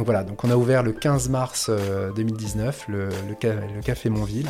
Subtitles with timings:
[0.00, 1.70] Donc voilà, donc on a ouvert le 15 mars
[2.16, 4.48] 2019 le, le, Café Montville.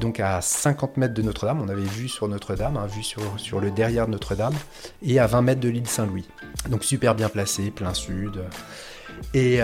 [0.00, 3.60] donc à 50 mètres de Notre-Dame, on avait vu sur Notre-Dame, hein, vue sur, sur
[3.60, 4.54] le derrière de Notre-Dame,
[5.00, 6.26] et à 20 mètres de l'île Saint-Louis.
[6.70, 8.42] Donc super bien placé, plein sud.
[9.32, 9.60] Et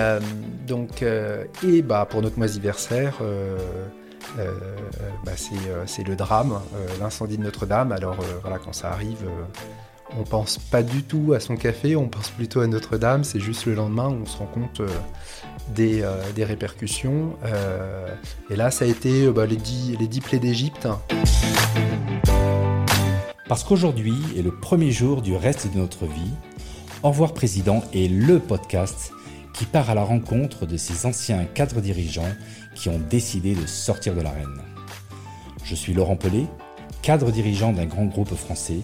[0.68, 3.18] donc, et bah, pour notre moisiversaire,
[4.38, 4.54] euh,
[5.24, 7.92] bah, euh, c'est le drame, euh, l'incendie de Notre-Dame.
[7.92, 9.24] Alors voilà, quand ça arrive,
[10.18, 13.24] on pense pas du tout à son café, on pense plutôt à Notre-Dame.
[13.24, 14.82] C'est juste le lendemain où on se rend compte
[15.74, 16.04] des,
[16.38, 17.36] répercussions.
[18.50, 20.88] et là, ça a été bah, les, dix, les dix plaies d'Égypte.
[23.48, 26.30] Parce qu'aujourd'hui est le premier jour du reste de notre vie,
[27.02, 29.10] Au revoir Président est le podcast
[29.54, 32.30] qui part à la rencontre de ces anciens cadres dirigeants
[32.74, 34.60] qui ont décidé de sortir de l'arène.
[35.64, 36.46] Je suis Laurent Pelé,
[37.02, 38.80] cadre dirigeant d'un grand groupe français,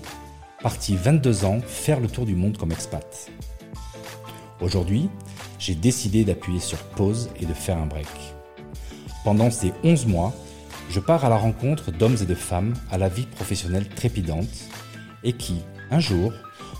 [0.62, 3.30] parti 22 ans faire le tour du monde comme expat.
[4.60, 5.08] Aujourd'hui,
[5.58, 8.06] j'ai décidé d'appuyer sur pause et de faire un break.
[9.24, 10.34] Pendant ces 11 mois,
[10.90, 14.48] je pars à la rencontre d'hommes et de femmes à la vie professionnelle trépidante
[15.24, 16.32] et qui, un jour,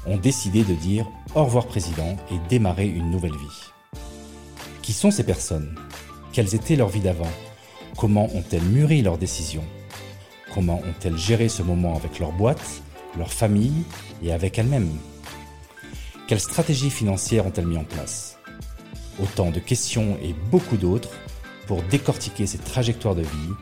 [0.06, 4.00] ont décidé de dire au revoir président et démarrer une nouvelle vie.
[4.82, 5.74] Qui sont ces personnes?
[6.32, 7.30] Quelles étaient leurs vies d'avant?
[7.97, 9.64] Comment ont-elles mûri leurs décisions?
[10.54, 12.82] Comment ont-elles géré ce moment avec leur boîte,
[13.19, 13.84] leur famille
[14.22, 14.91] et avec elles-mêmes
[16.28, 18.39] Quelles stratégies financières ont-elles mis en place?
[19.22, 21.11] Autant de questions et beaucoup d'autres
[21.67, 23.55] pour décortiquer ces trajectoires de vie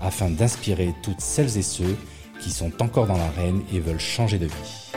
[0.00, 1.96] afin d'inspirer toutes celles et ceux
[2.40, 4.92] qui sont encore dans l'arène et veulent changer de vie.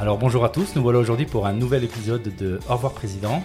[0.00, 3.42] Alors bonjour à tous, nous voilà aujourd'hui pour un nouvel épisode de Au revoir Président.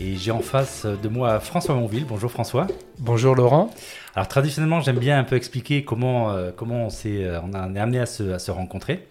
[0.00, 2.04] Et j'ai en face de moi François Monville.
[2.04, 2.66] Bonjour François.
[2.98, 3.70] Bonjour Laurent.
[4.16, 7.78] Alors traditionnellement, j'aime bien un peu expliquer comment, euh, comment on, s'est, euh, on, est
[7.78, 9.06] amené à se, à se, rencontrer.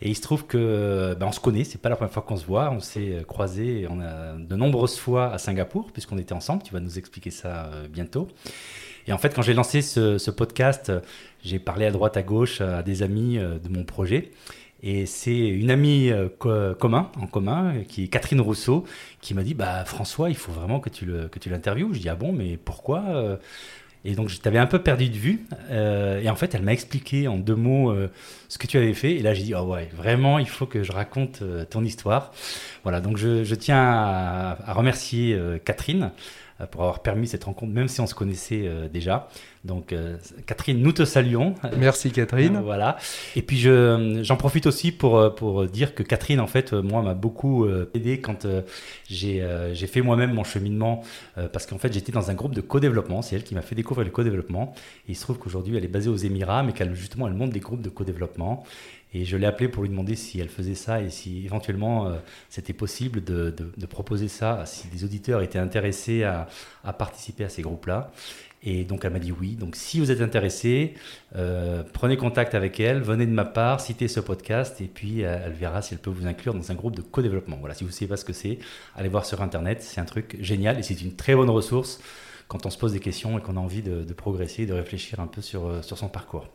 [0.00, 2.36] Et il se trouve que ben, on se connaît, c'est pas la première fois qu'on
[2.36, 6.62] se voit, on s'est croisés on a de nombreuses fois à Singapour puisqu'on était ensemble.
[6.62, 8.26] Tu vas nous expliquer ça euh, bientôt.
[9.06, 10.90] Et en fait, quand j'ai lancé ce, ce podcast,
[11.44, 14.32] j'ai parlé à droite à gauche à des amis de mon projet.
[14.88, 16.28] Et c'est une amie euh,
[16.74, 18.84] commun, en commun, qui est Catherine Rousseau,
[19.20, 21.06] qui m'a dit bah, François, il faut vraiment que tu,
[21.50, 21.92] l'interviewes.
[21.92, 23.36] Je dis Ah bon, mais pourquoi euh?
[24.04, 25.44] Et donc, je t'avais un peu perdu de vue.
[25.70, 27.92] Euh, et en fait, elle m'a expliqué en deux mots
[28.48, 29.16] ce que tu avais fait.
[29.16, 32.30] Et là, j'ai dit Oh ouais, vraiment, il faut que je raconte ton histoire.
[32.84, 36.12] Voilà, donc je, tiens à remercier Catherine
[36.70, 39.28] pour avoir permis cette rencontre, même si on se connaissait déjà.
[39.66, 41.54] Donc, euh, Catherine, nous te saluons.
[41.76, 42.60] Merci, Catherine.
[42.64, 42.96] voilà.
[43.34, 47.14] Et puis, j'en profite aussi pour, euh, pour dire que Catherine, en fait, moi, m'a
[47.14, 48.46] beaucoup euh, aidé quand
[49.10, 49.40] j'ai
[49.86, 51.02] fait moi-même mon cheminement,
[51.52, 53.22] parce qu'en fait, j'étais dans un groupe de co-développement.
[53.22, 54.72] C'est elle qui m'a fait découvrir le co-développement.
[55.08, 57.60] Il se trouve qu'aujourd'hui, elle est basée aux Émirats, mais qu'elle, justement, elle monte des
[57.60, 58.64] groupes de co-développement.
[59.14, 62.12] Et je l'ai appelée pour lui demander si elle faisait ça et si éventuellement
[62.50, 63.54] c'était possible de,
[63.88, 66.48] proposer ça, si des auditeurs étaient intéressés à,
[66.84, 68.10] à participer à ces groupes-là.
[68.62, 69.54] Et donc elle m'a dit oui.
[69.54, 70.94] Donc si vous êtes intéressé,
[71.36, 75.38] euh, prenez contact avec elle, venez de ma part, citez ce podcast et puis euh,
[75.44, 77.58] elle verra si elle peut vous inclure dans un groupe de co-développement.
[77.60, 78.58] Voilà, si vous ne savez pas ce que c'est,
[78.96, 82.00] allez voir sur Internet, c'est un truc génial et c'est une très bonne ressource
[82.48, 85.26] quand on se pose des questions et qu'on a envie de, progresser, de réfléchir un
[85.26, 86.46] peu sur, euh, sur son parcours.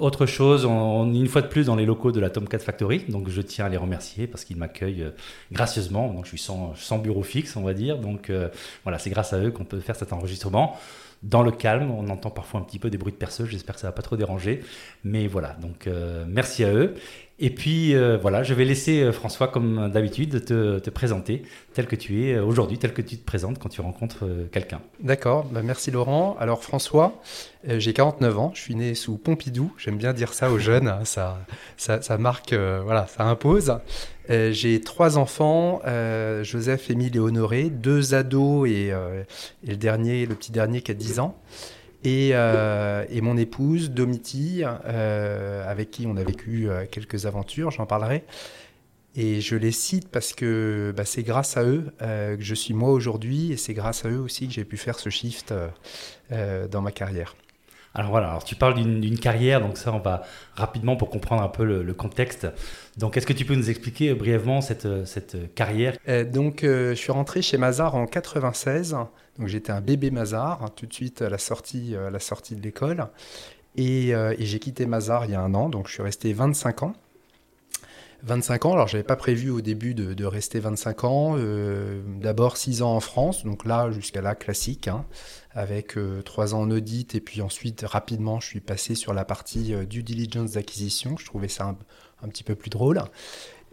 [0.00, 3.04] autre chose, on, est une fois de plus dans les locaux de la Tomcat Factory,
[3.08, 5.06] donc je tiens à les remercier parce qu'ils m'accueillent
[5.52, 6.12] gracieusement.
[6.12, 7.98] Donc je suis sans, bureau fixe, on va dire.
[7.98, 8.30] Donc
[8.82, 10.78] voilà, c'est grâce à eux qu'on peut faire cet enregistrement
[11.22, 11.90] dans le calme.
[11.90, 14.02] On entend parfois un petit peu des bruits de perceuse, j'espère que ça va pas
[14.02, 14.62] trop déranger.
[15.04, 16.94] Mais voilà, donc euh, merci à eux.
[17.40, 21.42] Et puis euh, voilà, je vais laisser euh, François, comme d'habitude, te, te, présenter
[21.72, 24.80] tel que tu es aujourd'hui, tel que tu te présentes quand tu rencontres quelqu'un.
[25.00, 26.36] D'accord, bah, merci Laurent.
[26.38, 27.20] Alors François,
[27.66, 31.00] j'ai 49 ans, je suis né sous Pompidou, j'aime bien dire ça aux jeunes, hein,
[31.04, 31.38] ça,
[31.76, 33.72] ça, ça, marque, voilà, ça impose.
[34.30, 39.24] Euh, j'ai trois enfants, euh, Joseph, Émile et Honoré, deux ados et, euh,
[39.66, 41.36] le dernier, le petit dernier qui a 10 ans.
[42.04, 42.32] Et,
[43.22, 48.24] mon épouse, Domiti, avec qui on a vécu quelques aventures, j'en parlerai.
[49.16, 52.90] Et je les cite parce que bah, c'est grâce à eux que je suis moi
[52.90, 55.52] aujourd'hui et c'est grâce à eux aussi que j'ai pu faire ce shift
[56.30, 57.34] dans ma carrière.
[57.94, 60.22] Alors voilà, alors tu parles d'une carrière, donc ça on va
[60.54, 62.46] rapidement pour comprendre un peu le, contexte.
[62.96, 65.96] Donc est-ce que tu peux nous expliquer brièvement cette, cette carrière?
[66.08, 68.96] Euh, Donc euh, je suis rentré chez Mazar en 96,
[69.40, 73.08] donc j'étais un bébé Mazar, tout de suite à la sortie, sortie de l'école.
[73.76, 76.32] Et, euh, et j'ai quitté Mazar il y a un an, donc je suis resté
[76.32, 76.92] 25 ans.
[78.22, 81.34] 25 ans, alors j'avais pas prévu au début de, rester 25 ans.
[81.38, 85.06] Euh, d'abord 6 ans en France, donc là jusqu'à là classique, hein,
[85.52, 89.24] avec euh, 3 ans en audit et puis ensuite rapidement je suis passé sur la
[89.24, 91.16] partie euh, due diligence d'acquisition.
[91.16, 91.74] Je trouvais ça
[92.22, 93.00] un, petit peu plus drôle.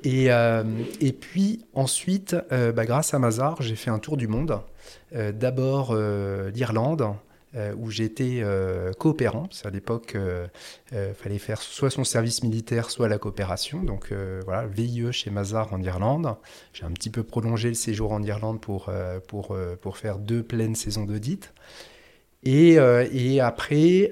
[0.03, 4.59] Et, et puis ensuite, bah, grâce à Mazar, j'ai fait un tour du monde.
[5.11, 7.15] D'abord l'Irlande,
[7.55, 9.47] euh, où j'étais euh, coopérant.
[9.63, 13.81] à l'époque, il euh, fallait faire soit son service militaire, soit la coopération.
[13.81, 14.13] Donc
[14.45, 16.35] voilà, VIE chez Mazar en Irlande.
[16.73, 18.91] J'ai un petit peu prolongé le séjour en Irlande pour,
[19.27, 21.53] pour, pour faire deux pleines saisons d'audit.
[22.43, 22.77] Et,
[23.39, 24.11] après,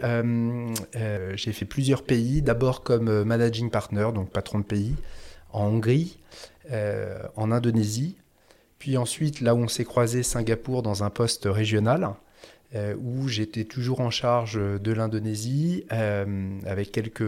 [1.35, 4.95] j'ai fait plusieurs pays, d'abord comme managing partner, donc patron de pays,
[5.55, 6.17] en Hongrie,
[7.35, 8.15] en Indonésie,
[8.79, 12.15] puis ensuite, là où on s'est croisé, Singapour, dans un poste régional.
[12.75, 17.23] Euh, où j'étais toujours en charge de l'Indonésie, euh, avec quelques,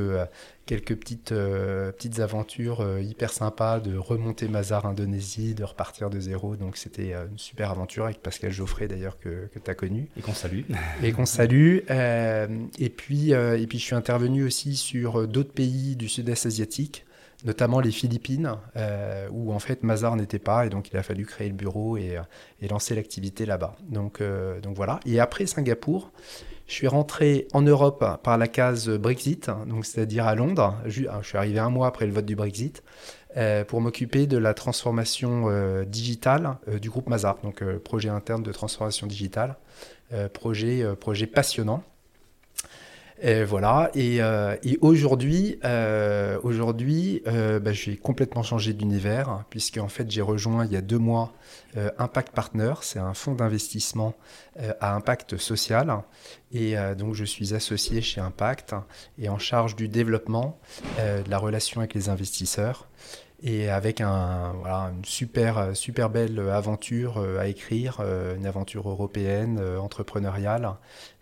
[0.66, 6.58] quelques petites, euh, petites aventures hyper sympas de remonter Mazar Indonésie, de repartir de zéro.
[6.58, 10.10] Donc c'était une super aventure avec Pascal Geoffrey d'ailleurs que, que tu as connu.
[10.18, 10.64] Et qu'on salue.
[11.04, 11.78] Et qu'on salue.
[11.88, 17.06] et, puis, et puis je suis intervenu aussi sur d'autres pays du sud-est asiatique
[17.48, 21.26] notamment les Philippines, euh, où en fait Mazar n'était pas, et donc il a fallu
[21.26, 23.76] créer le bureau et, euh, lancer l'activité là-bas.
[23.88, 25.00] Donc, euh, donc voilà.
[25.06, 26.12] Et après Singapour,
[26.68, 30.76] je suis rentré en Europe par la case Brexit, donc c'est-à-dire à Londres.
[30.86, 32.84] Je, suis arrivé un mois après le vote du Brexit.
[33.70, 35.46] pour m'occuper de la transformation
[35.86, 39.56] digitale du groupe Mazar, donc projet interne de transformation digitale,
[40.34, 41.84] projet passionnant.
[43.20, 43.90] Et voilà.
[43.96, 50.22] Et, euh, aujourd'hui, euh, aujourd'hui, euh, bah, j'ai complètement changé d'univers puisque en fait j'ai
[50.22, 51.34] rejoint il y a deux mois
[52.00, 52.74] Impact Partner.
[52.82, 54.16] C'est un fonds d'investissement
[54.80, 56.02] à impact social.
[56.52, 58.74] Et donc je suis associé chez Impact
[59.20, 60.60] et en charge du développement,
[60.98, 62.88] de la relation avec les investisseurs
[63.44, 68.90] et avec un, voilà, une super, super belle aventure euh, à écrire, euh, une aventure
[68.90, 70.72] européenne, euh, entrepreneuriale,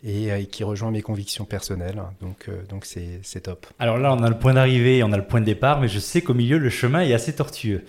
[0.03, 2.01] et, qui rejoint mes convictions personnelles.
[2.21, 3.65] Donc, donc c'est, c'est top.
[3.79, 5.97] Alors là, on a le point d'arrivée, on a le point de départ, mais je
[5.97, 7.83] sais qu'au milieu, le chemin est assez tortueux.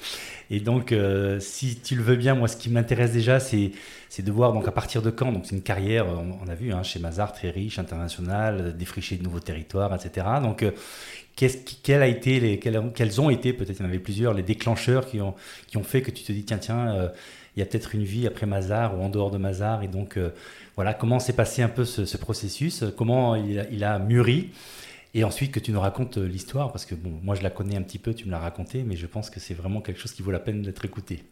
[0.50, 0.94] Et donc,
[1.40, 3.72] si tu le veux bien, moi, ce qui m'intéresse déjà, c'est,
[4.18, 5.32] de voir donc à partir de quand.
[5.32, 9.24] Donc, c'est une carrière, on, a vu hein, chez Mazar, très riche, internationale, défricher de
[9.24, 10.26] nouveaux territoires, etc.
[10.42, 10.64] Donc,
[11.38, 12.58] les,
[12.94, 15.34] quels, ont été, peut-être il y en avait plusieurs, les déclencheurs qui ont,
[15.82, 17.08] fait que tu te dis, tiens, tiens, euh,
[17.56, 19.82] il y a peut-être une vie après Mazar ou en dehors de Mazar.
[19.82, 20.30] Et donc, euh,
[20.76, 24.50] voilà, comment s'est passé un peu ce, processus, comment il a, mûri?
[25.16, 27.80] Et ensuite que tu nous racontes euh, l'histoire, parce que moi je la connais un
[27.80, 30.20] petit peu, tu me l'as raconté, mais je pense que c'est vraiment quelque chose qui
[30.20, 31.24] vaut la peine d'être écouté.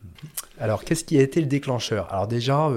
[0.58, 2.10] Alors, qu'est-ce qui a été le déclencheur?
[2.10, 2.70] Alors déjà,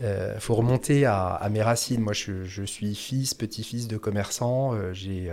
[0.00, 0.06] il
[0.38, 2.02] faut remonter à, mes racines.
[2.02, 4.74] Moi, je, suis fils, petit-fils de commerçant.
[4.92, 5.32] j'ai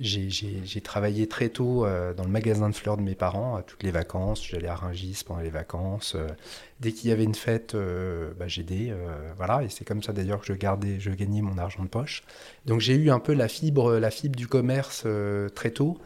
[0.00, 3.82] j'ai travaillé très tôt euh, dans le magasin de fleurs de mes parents, à toutes
[3.82, 4.46] les vacances.
[4.46, 6.14] J'allais à Rungis pendant les vacances.
[6.16, 6.28] Euh,
[6.80, 8.92] dès qu'il y avait une fête, euh, bah, j'aidais.
[9.36, 12.22] voilà, et c'est comme ça d'ailleurs que je gardais, je gagnais mon argent de poche.
[12.66, 15.06] Donc j'ai eu un peu la fibre, la fibre du commerce
[15.54, 15.98] très tôt.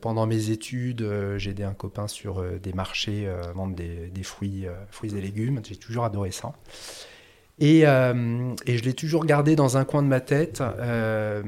[0.00, 1.06] pendant mes études,
[1.36, 5.60] j'ai aidé un copain sur des marchés, vendre des, des fruits, fruits et légumes.
[5.64, 6.52] J'ai toujours adoré ça.
[7.62, 10.60] Euh, et, je l'ai toujours gardé dans un coin de ma tête.
[10.60, 11.42] Euh,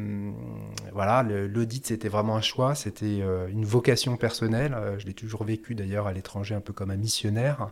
[0.92, 4.76] voilà, l'audit, c'était vraiment un choix, c'était euh, une vocation personnelle.
[4.98, 7.68] je l'ai toujours vécu d'ailleurs à l'étranger un peu comme un missionnaire.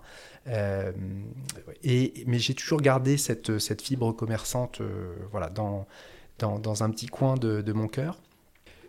[1.84, 4.82] et, mais j'ai toujours gardé cette, cette fibre commerçante
[5.30, 5.86] voilà, dans,
[6.38, 8.18] dans, un petit coin de mon cœur.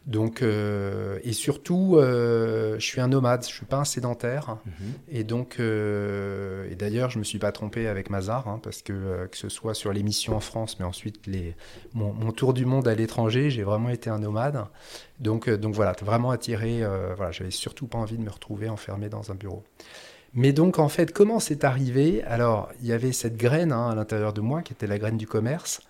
[0.06, 4.58] Donc, euh, et surtout, euh, je suis un nomade, je suis pas un sédentaire.
[4.66, 4.74] Mhm.
[5.10, 9.28] Et donc, euh, et d'ailleurs, je me suis pas trompé avec Mazar, hein, parce que
[9.28, 11.56] que ce soit sur les missions en France, mais ensuite les,
[11.94, 14.66] mon, tour du monde à l'étranger, j'ai vraiment été un nomade.
[15.20, 16.84] Donc, donc voilà, vraiment attiré.
[17.16, 19.64] voilà, j'avais surtout pas envie de me retrouver enfermé dans un bureau.
[20.34, 22.24] Mais donc, en fait, comment c'est arrivé?
[22.24, 25.18] Alors, il y avait cette graine hein, à l'intérieur de moi, qui était la graine
[25.18, 25.82] du commerce.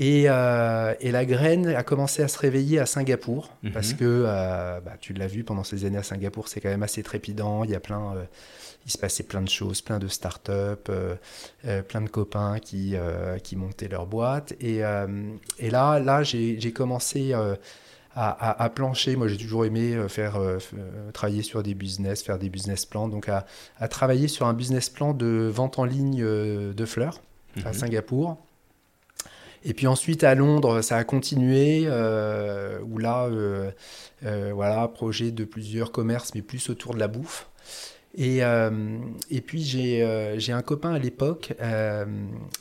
[0.00, 3.72] Euh, et, la graine a commencé à se réveiller à Singapour, mhm.
[3.72, 6.82] parce que euh, bah, tu l'as vu pendant ces années à Singapour, c'est quand même
[6.82, 7.64] assez trépidant.
[7.64, 8.24] Il y a plein, euh,
[8.84, 10.90] il se passait plein de choses, plein de start-up,
[11.88, 12.94] plein de copains qui,
[13.42, 14.52] qui montaient leur boîte.
[14.60, 14.82] Et,
[15.58, 17.56] et là, là j'ai commencé à,
[18.14, 19.16] à, plancher.
[19.16, 20.38] Moi, j'ai toujours aimé faire
[21.12, 23.08] travailler sur des business, faire des business plans.
[23.08, 23.44] Donc, à,
[23.80, 27.20] à travailler sur un business plan de vente en ligne de fleurs
[27.64, 27.74] à mhm.
[27.74, 28.45] Singapour.
[29.68, 33.72] Et puis ensuite à Londres, ça a continué, euh, où là, euh,
[34.24, 37.48] euh, voilà, projet de plusieurs commerces, mais plus autour de la bouffe.
[38.16, 38.40] Et,
[39.44, 41.52] puis j'ai un copain à l'époque,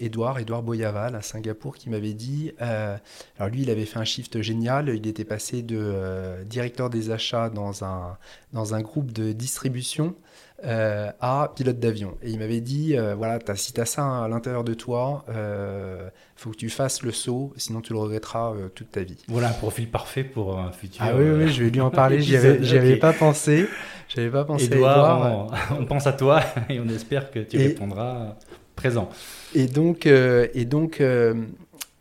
[0.02, 4.42] Edouard, Edouard Boyaval à Singapour, qui m'avait dit, alors lui il avait fait un shift
[4.42, 8.18] génial, il était passé de directeur des achats dans un,
[8.52, 10.16] dans un groupe de distribution
[10.64, 12.18] euh, à pilote d'avion.
[12.24, 15.26] Et il m'avait dit, euh, voilà, as, si tu as ça à l'intérieur de toi,
[15.28, 16.08] il euh,
[16.38, 19.18] faut que tu fasses le saut, sinon tu le regretteras toute ta vie.
[19.28, 21.04] Voilà un profil parfait pour un futur.
[21.06, 23.68] Ah oui, oui, je vais lui en parler, j'y avais, pas pensé.
[24.08, 24.68] J'avais pas pensé.
[24.68, 28.38] Edouard, on, pense à toi et on espère que tu répondras
[28.78, 29.10] présent.
[29.54, 31.04] Et donc, et donc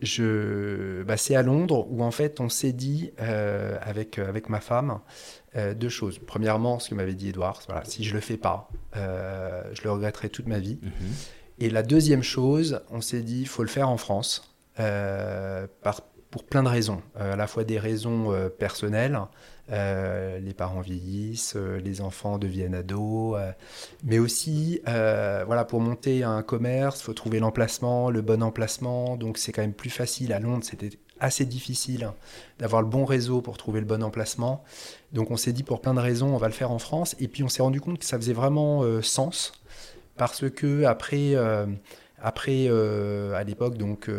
[0.00, 5.00] je, bah, c'est à Londres où en fait on s'est dit avec, avec ma femme,
[5.56, 6.18] euh, deux choses.
[6.18, 9.92] Premièrement, ce que m'avait dit Edouard, voilà, si je le fais pas, euh, je le
[9.92, 10.78] regretterai toute ma vie.
[10.82, 10.92] Mhm.
[11.60, 16.00] Et la deuxième chose, on s'est dit, il faut le faire en France, euh, par,
[16.32, 17.00] pour plein de raisons.
[17.14, 19.20] à la fois des raisons personnelles,
[19.68, 23.38] les parents vieillissent, les enfants deviennent ados,
[24.02, 29.16] mais aussi, voilà, pour monter un commerce, il faut trouver l'emplacement, le bon emplacement.
[29.16, 30.32] Donc c'est quand même plus facile.
[30.32, 32.10] À Londres, c'était assez difficile
[32.58, 34.64] d'avoir le bon réseau pour trouver le bon emplacement.
[35.14, 37.16] Donc on s'est dit pour plein de raisons, on va le faire en France.
[37.20, 39.52] Et puis on s'est rendu compte que ça faisait vraiment euh, sens
[40.16, 41.66] parce que après, euh,
[42.20, 44.10] après euh, à l'époque, donc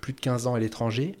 [0.00, 1.18] plus de 15 ans à l'étranger,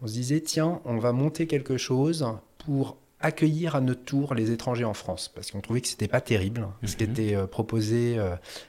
[0.00, 2.26] on se disait tiens, on va monter quelque chose
[2.58, 6.20] pour accueillir à notre tour les étrangers en France, parce qu'on trouvait que c'était pas
[6.20, 8.18] terrible ce qui était proposé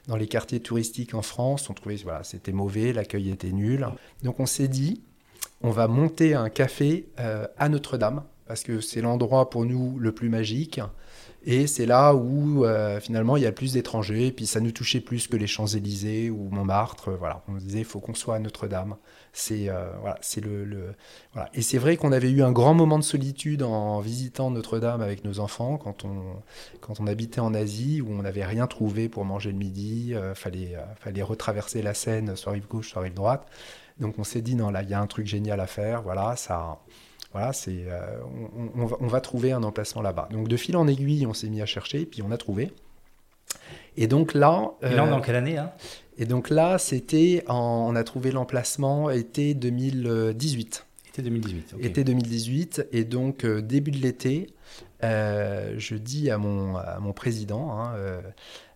[0.08, 1.72] dans les quartiers touristiques en France.
[1.72, 3.88] On trouvait voilà c'était mauvais, l'accueil était nul.
[4.22, 5.02] Donc on s'est dit
[5.64, 10.12] on va monter un café euh, à Notre-Dame, parce que c'est l'endroit pour nous le
[10.12, 10.80] plus magique.
[11.46, 15.02] Et c'est là où euh, finalement il y a plus d'étrangers, puis ça nous touchait
[15.02, 17.12] plus que les Champs-Élysées ou Montmartre.
[17.12, 18.96] Voilà, on disait il faut qu'on soit à Notre-Dame.
[19.34, 20.94] C'est euh, voilà, c'est le,
[21.34, 21.50] voilà.
[21.54, 25.26] Et c'est vrai qu'on avait eu un grand moment de solitude en visitant Notre-Dame avec
[25.26, 26.42] nos enfants quand on
[26.80, 30.14] quand on habitait en Asie où on n'avait rien trouvé pour manger le midi.
[30.36, 33.48] fallait fallait retraverser la Seine soit rive gauche soit rive droite.
[34.00, 36.02] Donc on s'est dit, non, là, il y a un truc génial à faire.
[36.02, 36.80] Voilà, ça,
[37.34, 38.20] voilà, c'est, euh,
[38.76, 40.30] on, va, trouver un emplacement là-bas.
[40.32, 42.72] Donc de fil en aiguille, on s'est mis à chercher, et puis on a trouvé.
[43.98, 44.72] Et donc là.
[44.82, 45.72] Et là, dans quelle année hein?
[46.18, 50.86] Et donc là, c'était, on a trouvé l'emplacement été 2018.
[51.10, 51.76] Été 2018.
[51.80, 54.48] Été 2018, et donc euh, début de l'été,
[55.04, 58.22] euh, je dis à mon, à mon président, hein, euh,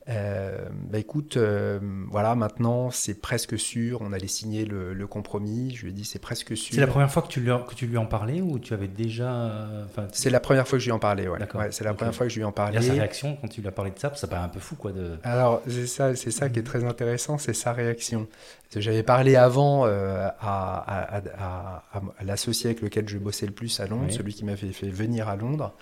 [0.07, 5.73] bah écoute, euh, voilà, maintenant c'est presque sûr, on allait signer le, compromis.
[5.75, 6.73] Je lui ai dit c'est presque sûr.
[6.73, 8.87] C'est la première fois que tu, lui, que tu lui en parlais ou tu avais
[8.87, 9.29] déjà.
[9.29, 11.39] Euh, c'est la première fois que je lui en parlais, ouais.
[11.71, 12.77] c'est la première fois que je lui en parlais.
[12.77, 14.75] Et sa réaction quand tu lui as parlé de ça, ça paraît un peu fou
[14.75, 14.91] quoi.
[14.91, 15.17] De...
[15.23, 18.27] Alors c'est ça, c'est ça qui est très intéressant, c'est sa réaction.
[18.75, 24.11] J'avais parlé avant à, à, à, l'associé avec lequel je bossais le plus à Londres,
[24.11, 25.73] celui qui m'avait fait venir à Londres.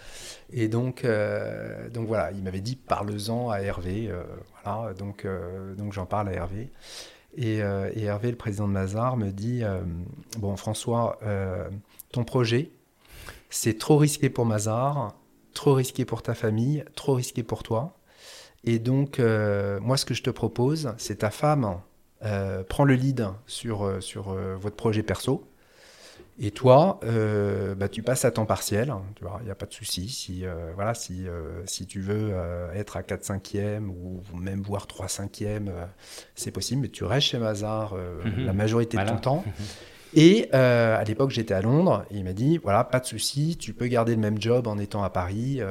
[0.52, 1.06] Et donc,
[1.94, 4.10] donc voilà, il m'avait dit parle-en à Hervé.
[4.10, 4.24] Euh,
[4.64, 6.70] voilà, donc, euh, donc j'en parle à Hervé.
[7.40, 9.64] Euh, et, Hervé, le président de Mazar, me dit
[10.38, 11.20] Bon, François,
[12.12, 12.72] ton projet,
[13.50, 15.16] c'est trop risqué pour Mazar,
[15.54, 17.98] trop risqué pour ta famille, trop risqué pour toi.
[18.64, 21.80] Et donc, moi, ce que je te propose, c'est ta femme
[22.70, 25.48] prend le lead sur, sur votre projet perso.
[26.38, 29.56] Et toi, euh, bah, tu passes à temps partiel, hein, tu vois, il n'y a
[29.56, 30.10] pas de souci.
[30.10, 32.34] Si, euh, voilà, si, euh, si tu veux
[32.76, 35.60] être à 4 5 e ou même voir 3 5 e
[36.36, 38.46] c'est possible, mais tu restes chez Mazar mhm.
[38.46, 39.44] la majorité de ton temps.
[39.46, 39.66] Mhm.
[40.18, 43.74] Et à l'époque, j'étais à Londres, et il m'a dit, voilà, pas de souci, tu
[43.74, 45.62] peux garder le même job en étant à Paris,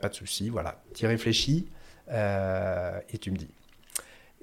[0.00, 1.66] pas de souci, voilà, tu réfléchis,
[2.10, 3.48] et tu me dis.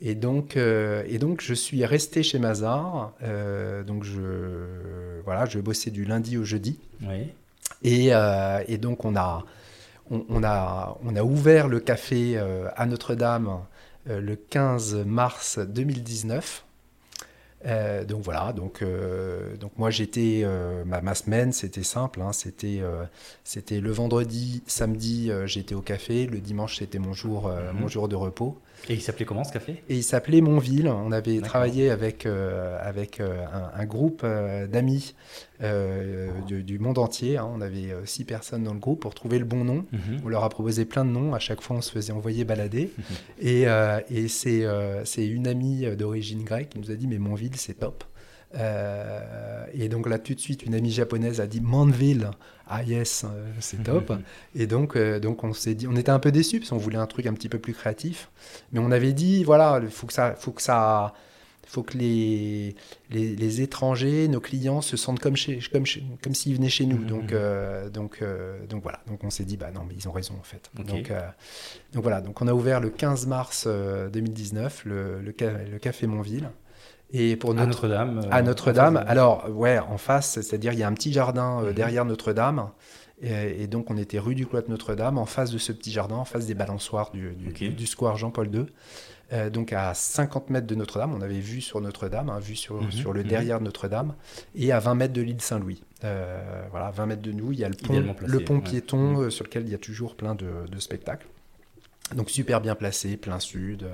[0.01, 3.13] Et donc, euh, et donc, je suis resté chez Mazar.
[3.21, 6.79] Euh, donc, je, voilà, je bossais du lundi au jeudi.
[7.03, 7.29] Oui.
[7.83, 9.45] Et, euh, et, donc, on a,
[10.09, 12.37] on, a, on a ouvert le café
[12.75, 13.59] à Notre-Dame
[14.07, 16.65] le 15 mars 2019.
[18.07, 18.83] donc voilà, donc,
[19.59, 20.45] donc moi j'étais,
[20.85, 22.81] ma, ma, semaine c'était simple, hein, c'était,
[23.43, 27.79] c'était le vendredi, samedi j'étais au café, le dimanche c'était mon jour, mhm.
[27.79, 28.59] mon jour de repos.
[28.89, 29.83] Et il s'appelait comment ce café?
[29.89, 30.87] Et il s'appelait Montville.
[30.87, 35.15] On avait travaillé avec, euh, avec euh, un, groupe euh, d'amis
[36.47, 37.37] du, monde entier.
[37.37, 37.47] Hein.
[37.53, 39.85] On avait six personnes dans le groupe pour trouver le bon nom.
[39.91, 40.21] Mhm.
[40.25, 41.33] On leur a proposé plein de noms.
[41.33, 42.91] À chaque fois, on se faisait envoyer balader.
[42.97, 43.03] Mhm.
[43.39, 43.65] Et,
[44.09, 48.03] et c'est une amie d'origine grecque qui nous a dit Mais Montville, c'est top.
[49.73, 52.31] Et donc là, tout de suite, une amie japonaise a dit Manville.
[52.73, 54.13] Ah yes, euh, c'est top.
[54.55, 56.97] et donc, euh, donc on s'est dit, on était un peu déçus parce qu'on voulait
[56.97, 58.29] un truc un petit peu plus créatif,
[58.71, 61.13] mais on avait dit voilà, il faut que ça, faut que ça,
[61.67, 62.73] faut que les,
[63.09, 65.83] les, étrangers, nos clients, se sentent comme chez, comme,
[66.23, 66.99] comme s'ils venaient chez nous.
[66.99, 67.07] Mhm.
[67.07, 67.33] Donc,
[67.91, 68.23] donc,
[68.69, 69.01] donc voilà.
[69.07, 70.71] Donc on s'est dit bah non, mais ils ont raison en fait.
[70.73, 71.11] Donc,
[71.91, 72.21] donc voilà.
[72.21, 75.33] Donc on a ouvert le 15 mars 2019 le, le,
[75.69, 76.49] le café Montville.
[77.13, 77.67] Et pour notre...
[77.67, 78.27] Notre-Dame.
[78.31, 79.03] à Notre-Dame.
[79.07, 81.73] Alors, ouais, en face, c'est-à-dire il y a un petit jardin euh, mhm.
[81.73, 82.69] derrière Notre-Dame.
[83.23, 86.25] Et, donc, on était rue du Cloître Notre-Dame, en face de ce petit jardin, en
[86.25, 88.65] face des balançoires du, du, square Jean-Paul II.
[89.33, 92.81] Euh, donc à 50 mètres de Notre-Dame, on avait vu sur Notre-Dame, hein, vue sur,
[92.81, 93.27] mhm, sur le mhm.
[93.27, 94.13] derrière de Notre-Dame,
[94.55, 95.83] et à 20 mètres de l'île Saint-Louis.
[96.03, 99.29] Euh, voilà, 20 mètres de nous, il y a le pont, le pont piéton euh,
[99.29, 101.27] sur lequel il y a toujours plein de, de, spectacles.
[102.15, 103.87] Donc super bien placé, plein sud.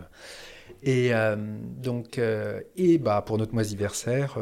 [0.83, 1.11] Et
[1.81, 2.19] donc,
[2.77, 4.37] et bah, pour notre moisiversaire,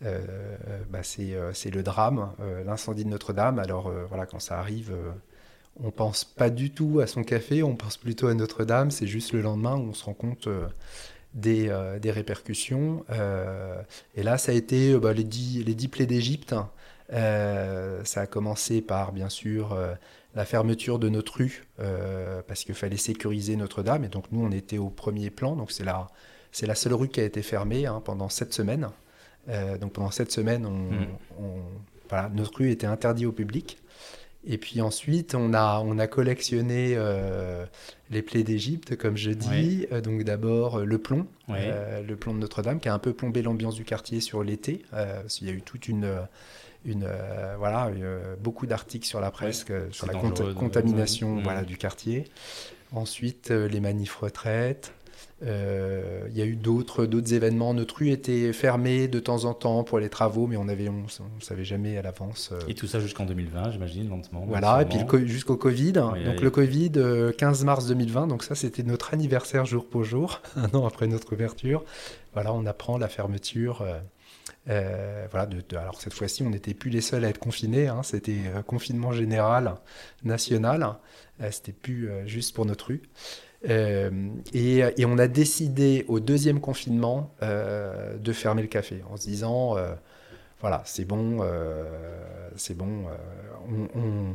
[0.00, 2.30] bah, c'est le drame,
[2.64, 3.58] l'incendie de Notre-Dame.
[3.58, 4.92] Alors voilà, quand ça arrive,
[5.82, 8.90] on pense pas du tout à son café, on pense plutôt à Notre-Dame.
[8.90, 10.66] C'est juste le lendemain où on se rend compte euh,
[11.46, 13.04] euh, des, répercussions.
[13.10, 13.80] Euh,
[14.16, 16.54] et là, ça a été bah, les, dix, les plaies d'Égypte.
[17.10, 19.76] ça a commencé par, bien sûr,
[20.38, 21.66] la fermeture de notre rue,
[22.46, 24.04] parce qu'il fallait sécuriser Notre-Dame.
[24.04, 25.56] Et donc, nous, on était au premier plan.
[25.56, 26.06] Donc, c'est la,
[26.52, 28.88] c'est la seule rue qui a été fermée hein, pendant sept semaines.
[29.48, 32.34] donc, pendant sept semaines, mmh.
[32.34, 33.78] notre rue était interdite au public.
[34.46, 37.66] Et puis ensuite, on a, on a collectionné euh,
[38.10, 39.86] les plaies d'Égypte, comme je dis.
[39.92, 43.42] Euh, donc d'abord euh, le plomb, le plomb de Notre-Dame, qui a un peu plombé
[43.42, 44.82] l'ambiance du quartier sur l'été.
[45.40, 46.10] Il y a eu toute une,
[46.84, 47.08] une
[47.58, 47.90] voilà,
[48.40, 50.14] beaucoup d'articles sur la presse sur la
[50.54, 52.24] contamination voilà, du quartier.
[52.92, 54.92] Ensuite, les manifs retraites.
[55.44, 57.72] Euh, il y a eu d'autres événements.
[57.72, 61.06] Notre rue était fermée de temps en temps pour les travaux, mais on avait on,
[61.40, 62.50] savait jamais à l'avance.
[62.52, 62.58] Euh.
[62.66, 64.44] Et tout ça jusqu'an 2020, j'imagine, lentement.
[64.46, 65.92] Voilà, et puis jusqu'au Covid.
[65.92, 66.92] donc le Covid,
[67.36, 68.26] 15 euh, mars 2020.
[68.26, 71.84] Donc ça, c'était notre anniversaire jour pour jour, un an après notre ouverture.
[72.34, 73.84] Voilà, on apprend la fermeture.
[74.66, 77.88] Voilà, de, alors cette fois-ci, on n'était plus les seuls à être confinés.
[77.88, 79.74] Hein, c'était confinement général,
[80.24, 80.96] national.
[81.50, 83.02] c'était plus juste pour notre rue.
[83.68, 84.10] Euh,
[84.52, 89.76] et, on a décidé au deuxième confinement euh, de fermer le café en se disant
[89.76, 89.94] euh,
[90.60, 91.40] voilà, c'est bon,
[92.56, 93.04] c'est bon.
[93.94, 94.34] On,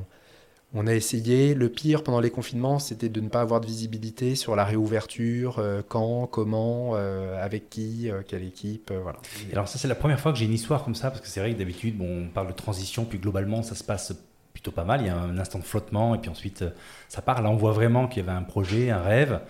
[0.87, 1.53] a essayé.
[1.53, 5.63] Le pire pendant les confinements, c'était de ne pas avoir de visibilité sur la réouverture,
[5.87, 9.19] quand, comment, avec qui, quelle équipe, voilà.
[9.51, 11.39] alors ça, c'est la première fois que j'ai une histoire comme ça, parce que c'est
[11.39, 14.13] vrai que d'habitude, on parle de transition, puis globalement, ça se passe
[14.53, 15.01] plutôt pas mal.
[15.01, 16.69] Il y a un instant de flottement et puis ensuite euh,
[17.09, 17.41] ça part.
[17.41, 19.41] Là, on voit vraiment qu'il y avait un projet, un rêve.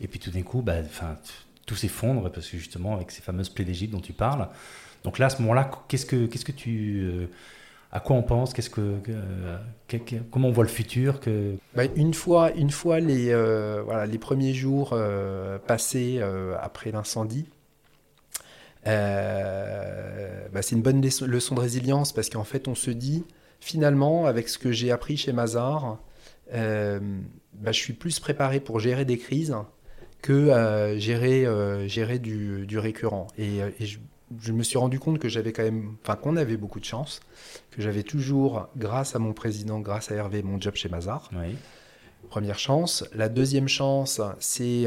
[0.00, 0.74] Et puis tout d'un coup, bah,
[1.66, 4.48] tout s'effondre parce que justement, avec ces fameuses plaies dont tu parles.
[5.04, 7.28] Donc là, à ce moment-là, qu'est-ce que, qu'est-ce que tu.
[7.92, 8.60] Euh, à quoi on pense que,
[10.30, 11.20] comment on voit le futur.
[11.74, 14.96] Bah, une fois, une fois les, euh, premiers jours
[15.66, 16.20] passés
[16.60, 17.46] après l'incendie,
[18.84, 23.24] bah, c'est une bonne leçon de résilience parce qu'en fait, on se dit,
[23.60, 25.98] finalement, avec ce que j'ai appris chez Mazar,
[26.54, 27.00] euh,
[27.54, 29.56] bah, je suis plus préparé pour gérer des crises
[30.22, 31.86] que euh, gérer, euh,
[32.18, 33.26] du, récurrent.
[33.38, 33.98] Et, je,
[34.52, 37.20] me suis rendu compte que j'avais quand même, enfin qu'on avait beaucoup de chance,
[37.70, 41.30] que j'avais toujours, grâce à mon président, grâce à Hervé, mon job chez Mazar.
[42.28, 43.04] Première chance.
[43.14, 44.86] La deuxième chance, c'est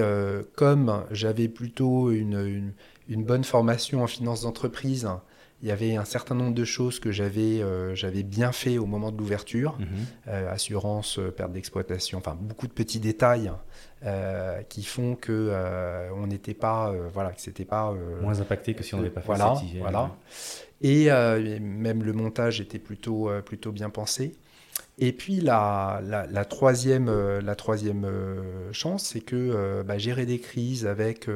[0.55, 2.73] comme j'avais plutôt une, une,
[3.07, 5.07] une, bonne formation en finance d'entreprise,
[5.61, 8.85] il y avait un certain nombre de choses que j'avais euh, j'avais bien fait au
[8.85, 9.87] moment de l'ouverture, mhm.
[10.29, 13.51] euh, assurance, euh, perte d'exploitation, enfin beaucoup de petits détails
[14.69, 15.51] qui font que
[16.15, 19.27] on n'était pas voilà que c'était pas moins impacté que si on n'avait pas fait
[19.27, 20.15] voilà voilà
[20.81, 21.09] et
[21.59, 24.37] même le montage était plutôt plutôt bien pensé.
[24.99, 28.09] Et puis la, la, troisième, la troisième
[28.71, 31.27] chance, c'est que bah, gérer des crises avec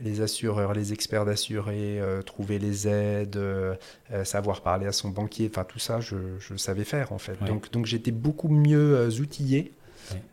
[0.00, 3.74] les assureurs, les experts d'assurés, euh, trouver les aides, euh,
[4.12, 7.42] euh, savoir parler à son banquier, enfin tout ça, je, je savais faire en fait.
[7.44, 9.72] Donc, donc j'étais beaucoup mieux outillé.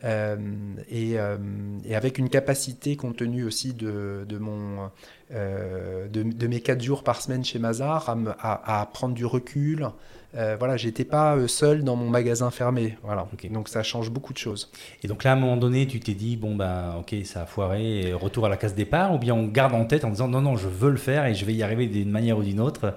[0.04, 4.90] Et, et, avec une capacité compte tenu aussi de, de mon,
[5.32, 9.90] de, de, mes quatre jours par semaine chez Mazar à, à, à prendre du recul,
[10.36, 12.98] euh, voilà, j'étais pas euh, seul dans mon magasin fermé.
[13.04, 13.28] Voilà.
[13.52, 14.70] Donc ça change beaucoup de choses.
[15.04, 17.46] Et donc là, à un moment donné, tu t'es dit bon ben, ok, ça a
[17.46, 20.42] foiré, retour à la case départ, ou bien on garde en tête en disant non
[20.42, 22.96] non, je veux le faire et je vais y arriver d'une manière ou d'une autre?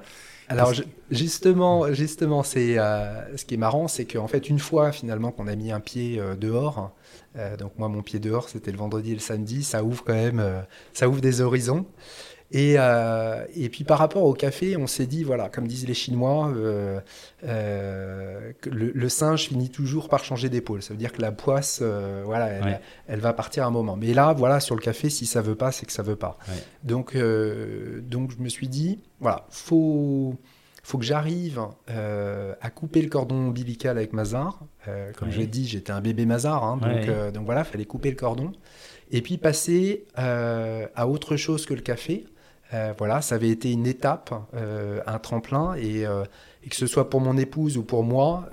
[0.51, 0.73] Alors
[1.11, 5.47] justement, justement, c'est euh, ce qui est marrant, c'est qu'en fait une fois finalement qu'on
[5.47, 6.93] a mis un pied dehors,
[7.59, 10.43] donc moi mon pied dehors, c'était le vendredi et le samedi, ça ouvre quand même,
[10.95, 11.85] ça ouvre des horizons.
[12.51, 15.95] Et, euh, et, puis par rapport au café, on s'est dit, voilà, comme disent les
[15.95, 16.99] Chinois, euh,
[17.45, 20.83] euh, que le, singe finit toujours par changer d'épaule.
[20.83, 23.97] Ça veut dire que la poisse, voilà, elle, elle, va partir un moment.
[23.97, 26.39] Mais là, voilà, sur le café, si ça veut pas, c'est que ça veut pas.
[26.85, 30.35] Donc, donc je me suis dit, voilà, faut
[30.85, 34.61] faut que j'arrive à couper le cordon ombilical avec Mazar.
[35.19, 38.09] comme je l'ai dit, j'étais un bébé Mazar, hein, donc, donc voilà, il fallait couper
[38.09, 38.53] le cordon.
[39.11, 42.25] Et puis passer à autre chose que le café.
[42.99, 44.35] Voilà, ça avait été une étape,
[45.07, 46.05] un tremplin, et,
[46.69, 48.49] que ce soit pour mon épouse ou pour moi,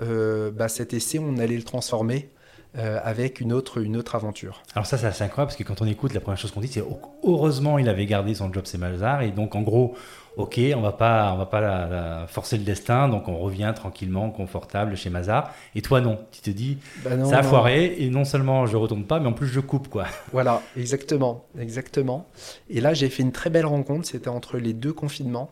[0.54, 2.30] bah, cet essai, on allait le transformer
[2.74, 4.62] avec une autre, une autre aventure.
[4.74, 6.68] Alors ça, c'est assez incroyable parce que quand on écoute, la première chose qu'on dit,
[6.68, 6.84] c'est
[7.24, 9.94] heureusement il avait gardé son job c'est Malzar et donc en gros,
[10.36, 14.30] ok, on va pas, on va pas la, forcer le destin, donc on revient tranquillement,
[14.30, 15.52] confortable chez Mazar.
[15.74, 19.04] Et toi non, tu te dis, bah ça a foiré et non seulement je retourne
[19.04, 20.06] pas, mais en plus je coupe quoi.
[20.32, 22.26] Voilà, exactement, exactement.
[22.68, 25.50] Et là j'ai fait une très belle rencontre, c'était entre les deux confinements.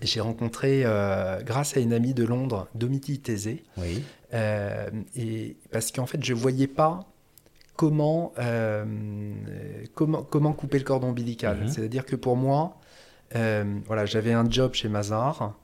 [0.00, 3.62] J'ai rencontré, euh, grâce à une amie de Londres, Domiti Thésée.
[3.76, 4.02] Oui.
[4.32, 7.00] Euh, et parce qu'en fait je voyais pas
[7.76, 8.84] comment, euh,
[9.94, 11.60] comment, comment couper le cordon ombilical.
[11.60, 11.68] Mhm.
[11.68, 12.78] C'est-à-dire que pour moi,
[13.34, 15.54] euh, voilà, j'avais un job chez Mazar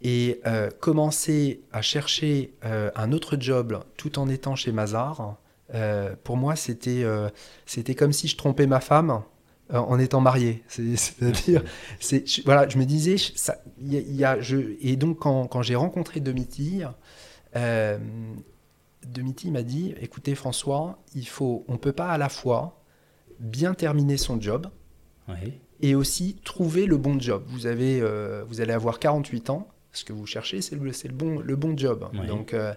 [0.00, 5.36] et euh, commencer à chercher euh, un autre job tout en étant chez Mazar,
[6.24, 7.04] pour moi, c'était
[7.66, 9.22] c'était comme si je trompais ma femme
[9.70, 10.64] en étant marié.
[10.68, 11.62] C'est-à-dire,
[12.00, 16.20] c'est, voilà, je me disais, ça, y a, je, et donc quand, quand j'ai rencontré
[16.20, 16.84] Domiti,
[19.06, 22.82] Domiti m'a dit, écoutez François, il faut, on peut pas à la fois
[23.38, 24.68] bien terminer son job.
[25.80, 27.44] Et aussi trouver le bon job.
[27.48, 31.12] Vous, avez, euh, vous allez avoir 48 ans, ce que vous cherchez, c'est le, le,
[31.12, 32.08] bon, le bon job.
[32.26, 32.74] Donc, euh,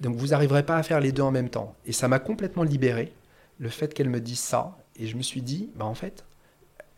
[0.00, 1.74] donc vous n'arriverez pas à faire les deux en même temps.
[1.86, 3.12] Et ça m'a complètement libéré,
[3.58, 4.76] le fait qu'elle me dise ça.
[4.96, 6.24] Et je me suis dit, bah en fait,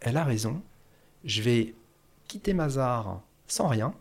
[0.00, 0.60] elle a raison.
[1.24, 1.74] Je vais
[2.28, 3.94] quitter Mazar sans rien.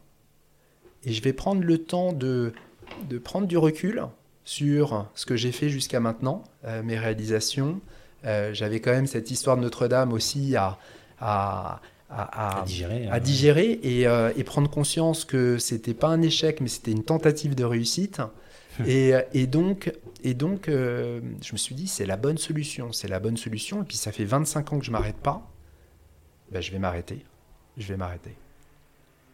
[1.04, 2.54] Et je vais prendre le temps de,
[3.10, 4.04] de prendre du recul
[4.44, 7.80] sur ce que j'ai fait jusqu'à maintenant, euh, mes réalisations.
[8.52, 10.78] J'avais quand même cette histoire de Notre-Dame aussi à,
[11.20, 11.82] à,
[12.66, 16.92] digérer, à digérer et, euh, et, prendre conscience que c'était pas un échec, mais c'était
[16.92, 18.22] une tentative de réussite.
[18.86, 19.92] et, et, donc,
[20.24, 23.82] et donc euh, je me suis dit, c'est la bonne solution, c'est la bonne solution.
[23.82, 25.50] Et puis ça fait 25 ans que je m'arrête pas.
[26.52, 27.26] Ben, je vais m'arrêter.
[27.78, 28.36] Je vais m'arrêter.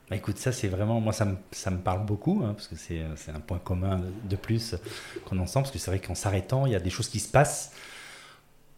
[0.10, 2.76] Bah, écoute, ça c'est vraiment, moi ça me, ça me parle beaucoup, hein, parce que
[2.76, 4.76] c'est un point commun de plus
[5.26, 7.30] qu'on ensemble, parce que c'est vrai qu'en s'arrêtant, il y a des choses qui se
[7.30, 7.74] passent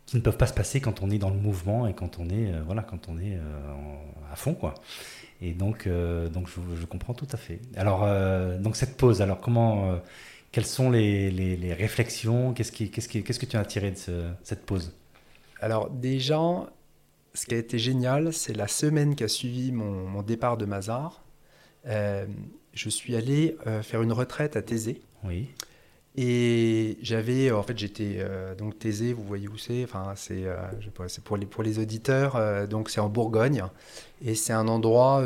[0.06, 2.30] qui ne peuvent pas se passer quand on est dans le mouvement et quand on
[2.30, 4.76] est, euh, voilà, quand on est euh, à fond, quoi.
[5.41, 7.60] Et donc, euh, donc je, comprends tout à fait.
[7.76, 8.08] Alors,
[8.60, 10.00] donc cette pause, alors comment,
[10.52, 12.54] quelles sont les, les, réflexions?
[12.54, 13.98] Qu'est-ce qui, qu'est-ce qui, qu'est-ce que tu as tiré de
[14.44, 14.94] cette pause?
[15.60, 16.70] Alors déjà,
[17.34, 20.65] ce qui a été génial, c'est la semaine qui a suivi mon, mon départ de
[20.65, 21.22] Mazar.
[21.86, 25.02] je suis allé faire une retraite à Thésée.
[25.26, 25.50] Oui.
[26.17, 29.84] Et j'avais, en fait, j'étais euh, donc Thésée, vous voyez où c'est.
[29.84, 30.56] Enfin, c'est, euh,
[31.51, 32.38] pour les auditeurs.
[32.38, 33.63] Euh, donc c'est en Bourgogne
[34.23, 35.23] et c'est un endroit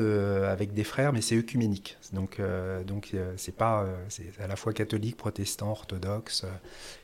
[0.49, 1.97] avec des frères, mais c'est œcuménique.
[2.11, 2.41] Donc
[2.87, 6.43] donc c'est pas, c'est à la fois catholique, protestant, orthodoxe.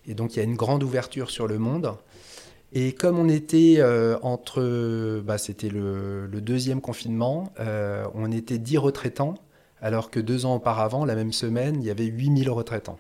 [0.08, 1.94] et donc il y a une grande ouverture sur le monde.
[2.74, 3.84] Et comme on était
[4.24, 7.54] entre, bah, c'était le, le, deuxième confinement,
[8.16, 9.36] on était dix retraitants,
[9.80, 12.98] alors que deux ans auparavant, la même semaine, il y avait 8000 retraitants.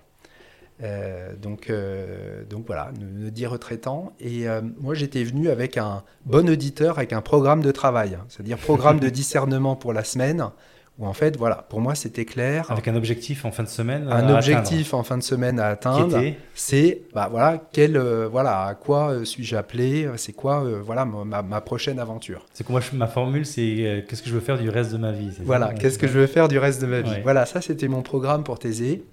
[0.83, 4.13] Euh, donc, euh, donc voilà, nous, dit retraitant.
[4.19, 8.25] Et euh, moi, j'étais venu avec un bon auditeur, avec un programme de travail, hein.
[8.27, 10.49] c'est-à-dire programme de discernement pour la semaine,
[10.97, 12.69] où en fait, voilà, pour moi, c'était clair.
[12.71, 14.07] Avec un objectif en fin de semaine.
[14.09, 16.17] Un objectif en fin de semaine à atteindre.
[16.53, 17.97] C'est, bah voilà, quel,
[18.31, 22.79] voilà, à quoi suis-je appelé C'est quoi, voilà, ma, ma, prochaine aventure C'est que moi,
[22.93, 25.31] ma formule, c'est qu'est-ce que je veux faire du reste de ma vie.
[25.43, 27.21] Voilà, qu'est-ce que je veux faire du reste de ma vie.
[27.23, 29.03] Voilà, ça, c'était mon programme pour Thésée.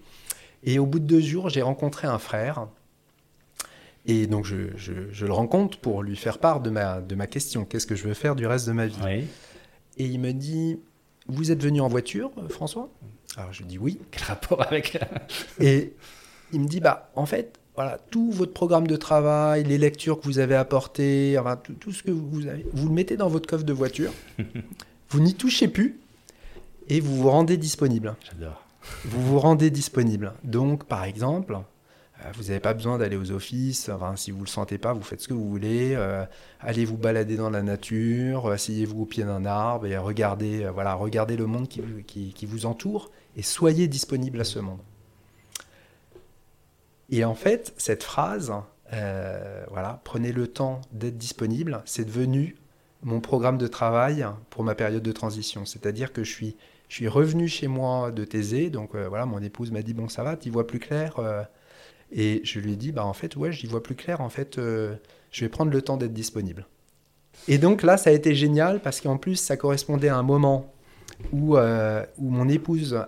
[0.64, 2.66] Et au bout de deux jours, j'ai rencontré un frère.
[4.06, 7.64] Et donc, je, je, le rencontre pour lui faire part de ma, de ma question.
[7.64, 9.26] Qu'est-ce que je veux faire du reste de ma vie
[9.98, 10.78] Et il me dit
[11.28, 12.90] Vous êtes venu en voiture, François?
[13.36, 14.00] Alors, je dis oui.
[14.10, 14.98] Quel rapport avec.
[15.60, 15.94] et
[16.52, 20.24] il me dit Bah, en fait, voilà, tout votre programme de travail, les lectures que
[20.24, 23.48] vous avez apportées, enfin, tout, tout ce que vous avez, vous le mettez dans votre
[23.48, 24.12] coffre de voiture,
[25.10, 25.98] vous n'y touchez plus
[26.88, 28.14] et vous vous rendez disponible.
[28.24, 28.61] J'adore
[29.04, 30.32] vous vous rendez disponible.
[30.44, 31.58] Donc, par exemple,
[32.24, 33.88] euh, vous n'avez pas besoin d'aller aux offices.
[33.88, 35.94] Enfin, si vous ne le sentez pas, vous faites ce que vous voulez.
[35.94, 36.24] Euh,
[36.60, 40.94] allez vous balader dans la nature, asseyez-vous au pied d'un arbre et regardez, euh, voilà,
[40.94, 44.80] regardez le monde qui, qui, vous entoure et soyez disponible à ce monde.
[47.10, 48.52] Et en fait, cette phrase,
[49.70, 52.56] voilà, prenez le temps d'être disponible, c'est devenu
[53.02, 55.64] mon programme de travail pour ma période de transition.
[55.66, 56.56] C'est-à-dire que je suis
[56.92, 60.10] je suis revenu chez moi de Thésée, donc euh, voilà, mon épouse m'a dit bon
[60.10, 61.42] ça va, tu vois plus clair euh.
[62.14, 64.58] Et je lui ai dit bah en fait ouais, j'y vois plus clair, en fait
[64.58, 64.94] euh,
[65.30, 66.66] je vais prendre le temps d'être disponible.
[67.48, 70.70] Et donc là ça a été génial parce qu'en plus ça correspondait à un moment
[71.32, 72.98] où, où mon épouse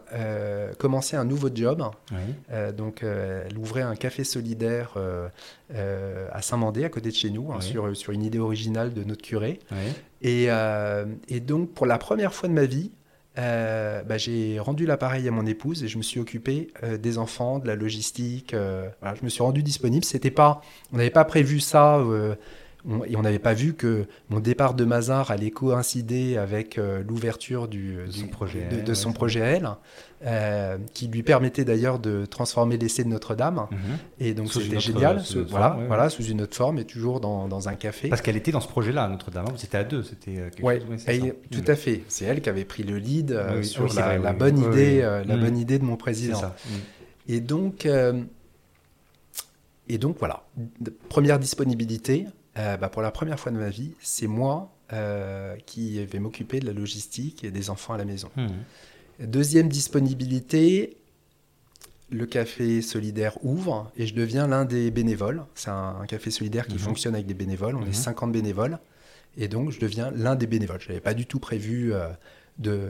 [0.79, 1.83] commençait un nouveau job.
[2.13, 2.73] Oui.
[2.75, 4.95] Donc, elle ouvrait un café solidaire
[5.71, 7.65] à Saint-Mandé, à côté de chez nous, hein, Oui.
[7.65, 9.59] sur, sur une idée originale de notre curé.
[9.73, 9.79] Oui.
[10.23, 10.49] Et,
[11.29, 12.93] et donc, pour la première fois de ma vie,
[13.37, 17.19] euh, bah, j'ai rendu l'appareil à mon épouse et je me suis occupé euh, des
[17.19, 18.55] enfants, de la logistique.
[18.55, 20.05] euh, je me suis rendu disponible.
[20.05, 20.61] C'était pas,
[20.93, 22.01] on n'avait pas prévu ça.
[22.89, 27.03] Euh, et on n'avait pas vu que mon départ de Mazar allait coïncider avec euh,
[27.07, 29.69] l'ouverture du, De du- son projet de, de ouais, son projet à elle,
[30.27, 33.67] euh, qui lui permettait d'ailleurs de transformer l'essai de Notre-Dame.
[33.71, 33.79] Mhm.
[34.21, 35.21] Et donc c'était génial.
[35.21, 37.49] sous ce- une autre voilà, forme, ouais, voilà, sous une autre forme et toujours dans,
[37.49, 38.09] dans un café.
[38.09, 39.47] Parce qu'elle était dans ce projet-là, Notre-Dame.
[39.55, 40.03] Vous étiez à deux.
[40.03, 41.09] C'était euh, Ouais, chose.
[41.09, 41.65] et- tout Mhm.
[41.71, 42.03] à fait.
[42.09, 44.37] C'est elle qui avait pris le lead euh, Oui, sur Oui, la, vrai, la oui,
[44.39, 45.41] bonne idée, euh, la Mm.
[45.41, 46.39] bonne idée de mon président.
[46.39, 46.55] ça.
[46.71, 46.81] Mhm.
[47.29, 48.23] Et donc, euh,
[49.89, 50.45] et donc voilà,
[51.09, 52.27] première disponibilité.
[52.59, 56.61] Euh, bah, pour la première fois de ma vie, c'est moi euh, qui vais m'occuper
[56.61, 58.29] de la logistique et des enfants à la maison.
[58.37, 59.29] Mhm.
[59.29, 60.97] Deuxième disponibilité,
[62.11, 65.45] le café solidaire ouvre et je deviens l'un des bénévoles.
[65.55, 66.81] C'est un, un café solidaire qui Mhm.
[66.81, 67.77] fonctionne avec des bénévoles.
[67.77, 67.89] On Mhm.
[67.89, 68.79] est 50 bénévoles.
[69.37, 70.81] Et donc, je deviens l'un des bénévoles.
[70.81, 72.09] Je n'avais pas du tout prévu euh,
[72.59, 72.89] de,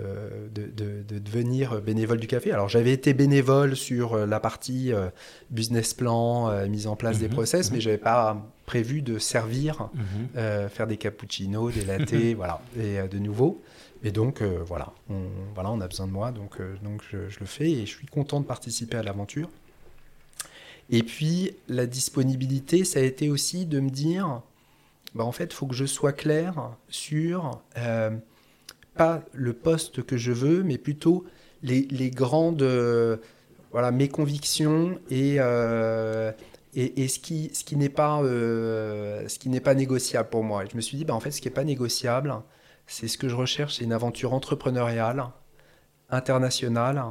[0.54, 2.52] de, de- de devenir bénévole du café.
[2.52, 5.08] Alors, j'avais été bénévole sur la partie euh,
[5.50, 7.32] business plan, euh, mise en place des Mhm.
[7.34, 7.76] process, Mhm.
[7.76, 10.28] mais je n'avais pas prévu de servir Mhm.
[10.36, 13.62] euh, faire des cappuccinos, des lattés, voilà, et euh, de nouveau.
[14.02, 15.22] Et donc, euh, voilà, on,
[15.54, 18.06] voilà, on a besoin de moi, donc, donc je, je le fais et je suis
[18.06, 19.48] content de participer à l'aventure.
[20.90, 24.42] Et puis, la disponibilité, ça a été aussi de me dire,
[25.14, 26.54] bah, en fait, il faut que je sois clair
[26.88, 27.62] sur,
[28.94, 31.24] pas le poste que je veux, mais plutôt
[31.62, 32.62] les, les grandes,
[33.72, 35.38] voilà, mes convictions et,
[36.74, 40.42] et, et ce qui, ce qui n'est pas, euh, ce qui n'est pas négociable pour
[40.44, 40.64] moi.
[40.64, 42.34] Et je me suis dit, bah, en fait, ce qui n'est pas négociable,
[42.86, 45.26] c'est ce que je recherche, c'est une aventure entrepreneuriale,
[46.10, 47.04] internationale,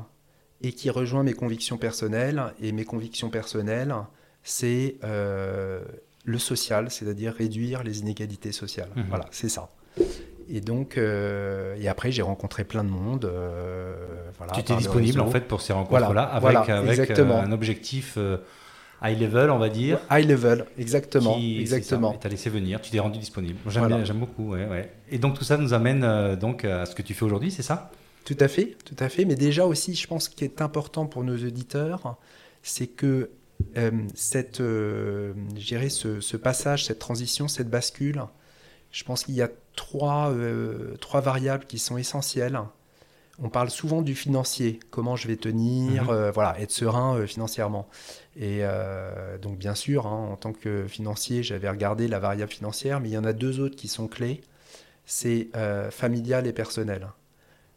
[0.61, 2.53] et qui rejoint mes convictions personnelles.
[2.61, 3.95] Et mes convictions personnelles,
[4.43, 5.81] c'est euh,
[6.25, 8.89] le social, c'est-à-dire réduire les inégalités sociales.
[8.95, 9.05] Mhm.
[9.09, 9.69] Voilà, c'est ça.
[10.49, 13.25] Et donc, euh, et après, j'ai rencontré plein de monde.
[13.25, 13.95] euh,
[14.37, 18.17] voilà, tu étais disponible en fait pour ces rencontres-là Voilà, avec, voilà, avec un objectif
[19.03, 19.99] high level, on va dire.
[20.11, 22.13] High level, exactement, qui- exactement.
[22.13, 23.57] et t'as laissé venir, tu t'es rendu disponible.
[23.67, 24.13] J'aime Voilà.
[24.13, 24.51] beaucoup.
[24.53, 24.91] Ouais, ouais.
[25.09, 27.63] Et donc tout ça nous amène euh, donc à ce que tu fais aujourd'hui, c'est
[27.63, 27.91] ça?
[28.25, 29.25] Tout à fait, tout à fait.
[29.25, 32.15] Mais déjà aussi, je pense qu'il est important pour nos auditeurs,
[32.61, 33.29] c'est que
[33.77, 35.33] euh, cette, euh,
[35.89, 38.23] ce, ce passage, cette transition, cette bascule,
[38.91, 42.59] je pense qu'il y a trois, euh, trois variables qui sont essentielles.
[43.41, 46.09] On parle souvent du financier, comment je vais tenir, Mhm.
[46.11, 47.87] euh, voilà, être serein financièrement.
[48.35, 52.99] Et euh, donc bien sûr, hein, en tant que financier, j'avais regardé la variable financière,
[52.99, 54.41] mais il y en a deux autres qui sont clés.
[55.05, 57.07] C'est euh, familial et personnel.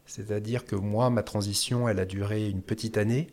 [0.07, 3.29] C'est-à-dire que moi, ma transition, elle a duré une petite année.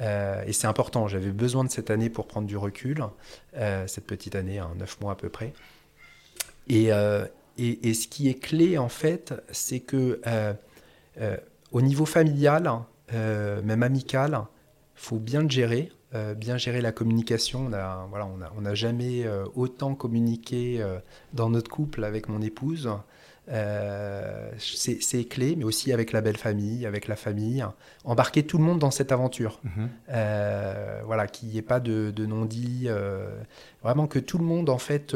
[0.00, 3.04] euh, et c'est important, j'avais besoin de cette année pour prendre du recul,
[3.86, 5.52] cette petite année, hein, neuf mois à peu près.
[6.68, 6.88] Et,
[7.58, 10.20] et, et ce qui est clé, en fait, c'est que
[11.70, 12.80] au niveau familial,
[13.12, 14.40] même amical,
[14.96, 17.66] faut bien le gérer, euh, bien gérer la communication.
[17.68, 20.98] On a, voilà, on a, on n'a jamais euh, autant communiqué euh,
[21.32, 22.88] dans notre couple avec mon épouse.
[24.58, 27.64] C'est clé, mais aussi avec la belle famille, avec la famille.
[28.04, 29.60] Embarquer tout le monde dans cette aventure.
[29.64, 29.88] Mhm.
[31.04, 32.88] Voilà, qu'il n'y ait pas de, de non-dit.
[33.82, 35.14] vraiment que tout le monde, en fait,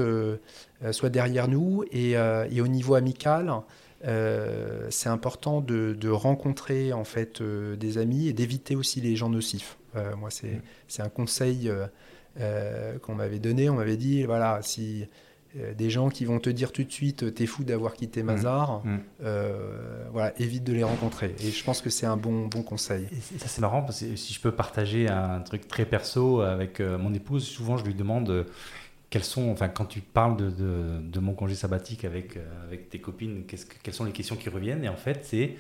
[0.90, 1.84] soit derrière nous.
[1.90, 2.10] Et,
[2.50, 3.50] et au niveau amical,
[4.02, 9.78] c'est important de, de rencontrer, en fait, des amis et d'éviter aussi les gens nocifs.
[9.98, 10.62] Euh, moi, c'est Mm.
[10.88, 11.86] c'est un conseil euh,
[12.40, 13.68] euh, qu'on m'avait donné.
[13.68, 15.06] On m'avait dit, voilà, si
[15.76, 18.98] des gens qui vont te dire tout de suite, t'es fou d'avoir quitté Mazar, Mm.
[19.24, 21.34] euh, voilà, évite de les rencontrer.
[21.40, 23.06] Et je pense que c'est un bon, bon conseil.
[23.34, 26.80] Et ça c'est marrant parce que si je peux partager un truc très perso avec
[26.80, 28.46] mon épouse, souvent je lui demande
[29.10, 32.90] quelles sont, enfin quand tu parles de, de, de mon congé sabbatique avec, euh, avec
[32.90, 34.84] tes copines, qu'est-ce que, quelles sont les questions qui reviennent?
[34.84, 35.56] Et en fait c'est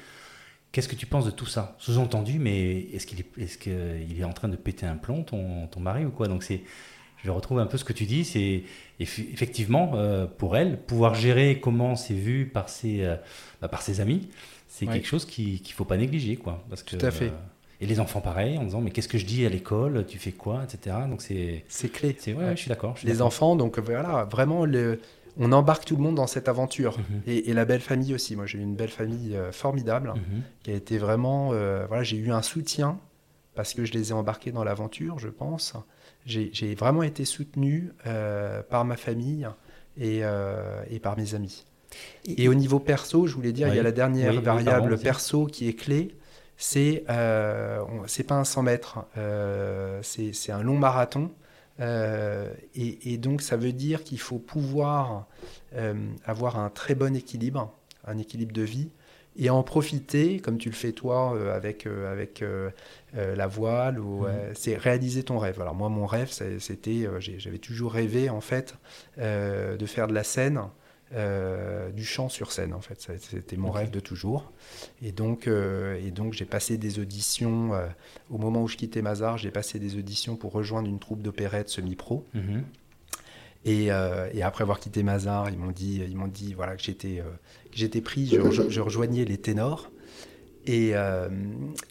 [0.72, 1.76] qu'est-ce que tu penses de tout ça?
[1.78, 5.66] Sous-entendu, mais est-ce qu'il est, est, qu'il est en train de péter un plomb ton,
[5.68, 6.28] ton mari ou quoi?
[6.28, 6.62] Donc c'est
[7.24, 8.62] je retrouve un peu ce que tu dis, c'est
[9.00, 13.16] eff- effectivement euh, pour elle pouvoir gérer comment c'est vu par ses, euh,
[13.60, 14.28] bah, par ses amis,
[14.68, 14.92] c'est Ouais.
[14.94, 16.64] quelque chose qui qu'il faut pas négliger quoi.
[16.68, 17.26] Parce que, Tout à fait.
[17.28, 17.30] euh,
[17.80, 20.32] et les enfants pareil, en disant mais qu'est-ce que je dis à l'école, tu fais
[20.32, 20.96] quoi, etc.
[21.08, 22.14] Donc c'est C'est clé.
[22.18, 22.94] c'est ouais, ouais, je suis d'accord.
[23.04, 25.00] les enfants, donc voilà, vraiment, le-
[25.38, 26.98] on embarque tout le monde dans cette aventure.
[26.98, 27.22] Mhm.
[27.26, 28.34] Et, et la belle famille aussi.
[28.36, 30.42] Moi, j'ai eu une belle famille euh, formidable Mhm.
[30.62, 31.50] qui a été vraiment.
[31.52, 32.98] euh, voilà, j'ai eu un soutien
[33.54, 35.74] parce que je les ai embarqués dans l'aventure, je pense.
[36.26, 39.48] J'ai vraiment été soutenu euh, par ma famille
[39.96, 40.20] et,
[40.90, 41.64] et par mes amis.
[42.26, 45.46] Et, au niveau perso, je voulais dire, il y a la dernière Oui, variable perso
[45.46, 46.14] qui est clé.
[46.56, 47.04] C'est
[48.06, 48.98] c'est pas un 100 mètres,
[50.02, 51.30] c'est un long marathon.
[51.80, 55.26] Euh, et, et donc, ça veut dire qu'il faut pouvoir
[55.74, 57.72] euh, avoir un très bon équilibre,
[58.06, 58.90] un équilibre de vie,
[59.40, 62.44] et en profiter, comme tu le fais toi euh, avec, avec
[63.14, 65.60] la voile, ou, euh, c'est réaliser ton rêve.
[65.60, 68.74] Alors moi, mon rêve, c'était, j'avais toujours rêvé en fait
[69.16, 70.60] de faire de la scène,
[71.14, 73.08] euh, du chant sur scène en fait.
[73.18, 74.52] C'était mon rêve de toujours.
[75.02, 77.74] Et donc, euh, et donc j'ai passé des auditions.
[77.74, 77.86] euh,
[78.30, 81.70] au moment où je quittais Mazar, j'ai passé des auditions pour rejoindre une troupe d'opérette
[81.70, 82.26] semi-pro.
[82.34, 82.64] Mhm.
[83.64, 87.22] Et, et après avoir quitté Mazar, ils m'ont dit, ils m'ont dit voilà, que j'étais
[87.72, 89.90] j'étais pris, je, je rejoignais les ténors.
[90.66, 90.92] Et,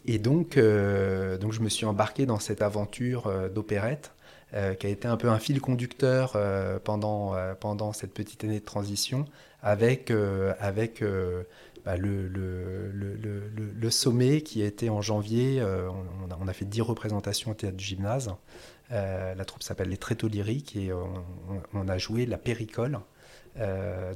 [0.06, 4.12] et donc, donc, je me suis embarqué dans cette aventure d'opérette
[4.54, 8.44] euh, qui a été un peu un fil conducteur euh, pendant, euh, pendant cette petite
[8.44, 9.26] année de transition
[9.60, 10.10] avec,
[10.60, 11.02] avec
[11.84, 15.60] bah, le, le, le, sommet qui a été en janvier.
[16.40, 18.32] on, a, fait 10 représentations au théâtre du gymnase.
[18.90, 20.92] La troupe s'appelle les Tréteaux Lyriques et
[21.74, 23.00] on, a joué la Péricole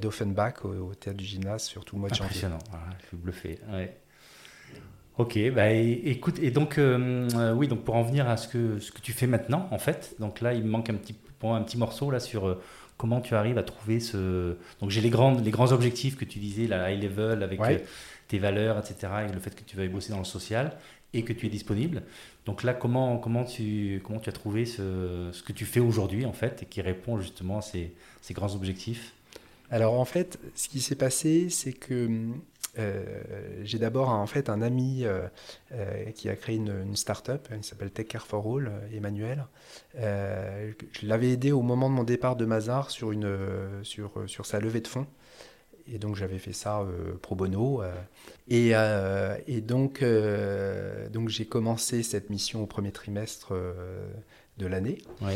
[0.00, 2.44] d'Offenbach au, théâtre du gymnase sur tout mois de janvier.
[2.44, 2.58] Impressionnant,
[3.00, 3.58] je suis bluffé.
[5.18, 8.78] Ok, bah écoute, et donc, euh, euh, oui, donc pour en venir à ce que,
[8.78, 11.60] ce que tu fais maintenant, en fait, donc là, il me manque un petit, un
[11.62, 12.62] petit morceau là sur euh,
[12.96, 14.56] comment tu arrives à trouver ce.
[14.80, 17.84] Donc j'ai les, grandes, les grands objectifs que tu disais, la high level, avec Ouais.
[18.28, 20.78] tes valeurs, etc., et le fait que tu vas bosser dans le social
[21.12, 22.02] et que tu es disponible.
[22.46, 26.24] Donc là, comment, comment, tu, comment tu as trouvé ce, ce que tu fais aujourd'hui,
[26.24, 29.12] en fait, et qui répond justement à ces, ces grands objectifs?
[29.70, 32.08] Alors en fait, ce qui s'est passé, c'est que
[32.78, 33.02] euh,
[33.64, 35.26] j'ai d'abord en fait un ami euh,
[35.72, 39.46] euh, qui a créé une, une start-up, il s'appelle Tech Care for All, Emmanuel.
[39.94, 43.36] Je l'avais aidé au moment de mon départ de Mazar sur, une,
[43.82, 45.06] sur, sur sa levée de fonds.
[45.86, 46.86] Et donc j'avais fait ça
[47.20, 47.82] pro bono.
[48.48, 50.04] et, et donc,
[51.12, 53.52] donc j'ai commencé cette mission au premier trimestre
[54.56, 54.98] de l'année.
[55.20, 55.34] Oui.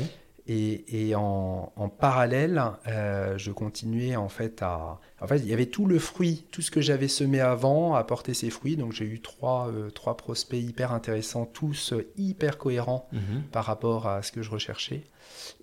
[0.49, 5.01] Et, et en, en parallèle, euh, je continuais en fait à.
[5.21, 8.05] En fait, il y avait tout le fruit, tout ce que j'avais semé avant a
[8.05, 8.77] porté ses fruits.
[8.77, 13.43] Donc j'ai eu trois, euh, trois prospects hyper intéressants, tous euh, hyper cohérents Mhm.
[13.51, 15.03] par rapport à ce que je recherchais.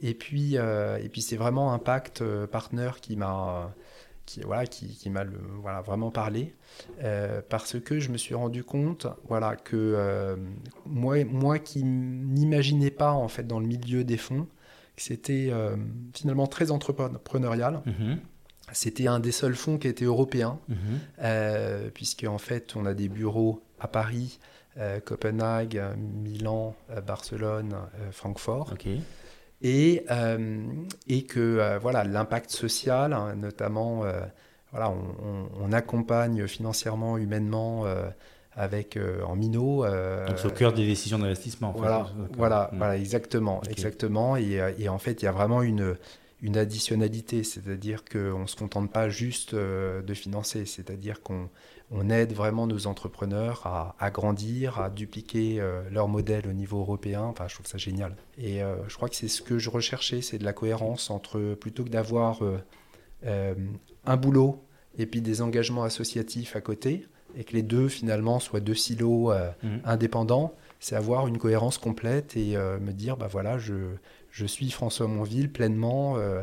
[0.01, 3.73] Et puis, et puis c'est vraiment Impact Partner qui m'a
[4.25, 5.23] qui, voilà, qui, qui m'a
[5.61, 6.53] voilà, vraiment parlé.
[7.03, 10.35] euh, parce que je me suis rendu compte voilà, que euh,
[10.85, 14.47] moi, moi qui n'imaginais pas en fait dans le milieu des fonds,
[14.97, 15.75] c'était euh,
[16.13, 17.81] finalement très entrepreneurial.
[17.85, 18.19] Mhm.
[18.71, 20.77] C'était un des seuls fonds qui était européen, Mhm.
[21.21, 24.39] euh, puisque en fait on a des bureaux à Paris,
[24.77, 27.75] euh, Copenhague, Milan, euh, Barcelone,
[28.11, 28.73] Francfort,
[29.61, 30.05] et,
[31.07, 34.03] et que voilà l'impact social, hein, notamment,
[34.71, 37.85] voilà, on, on- on accompagne financièrement, humainement,
[38.55, 39.83] avec euh, en minot.
[39.85, 41.69] euh, Donc c'est au cœur des décisions d'investissement.
[41.69, 41.79] en fait.
[41.79, 42.35] voilà, D'accord.
[42.37, 42.77] voilà, Mm.
[42.77, 44.35] voilà, exactement, exactement.
[44.37, 45.95] Et, euh, et en fait, il y a vraiment une,
[46.41, 51.49] une additionnalité, c'est-à-dire qu'on ne se contente pas juste euh, de financer, c'est-à-dire qu'on
[51.91, 56.79] on aide vraiment nos entrepreneurs à, à grandir, à dupliquer euh, leur modèle au niveau
[56.79, 57.21] européen.
[57.23, 58.15] Enfin, je trouve ça génial.
[58.37, 61.53] Et euh, je crois que c'est ce que je recherchais, c'est de la cohérence entre,
[61.55, 62.57] plutôt que d'avoir euh,
[63.25, 63.53] euh,
[64.05, 64.63] un boulot
[64.97, 69.31] et puis des engagements associatifs à côté, et que les deux finalement soient deux silos
[69.31, 69.81] euh, Mhm.
[69.85, 73.73] indépendants, c'est avoir une cohérence complète et euh, me dire, bah voilà, je,
[74.31, 76.15] je suis François Monville pleinement.
[76.17, 76.41] euh,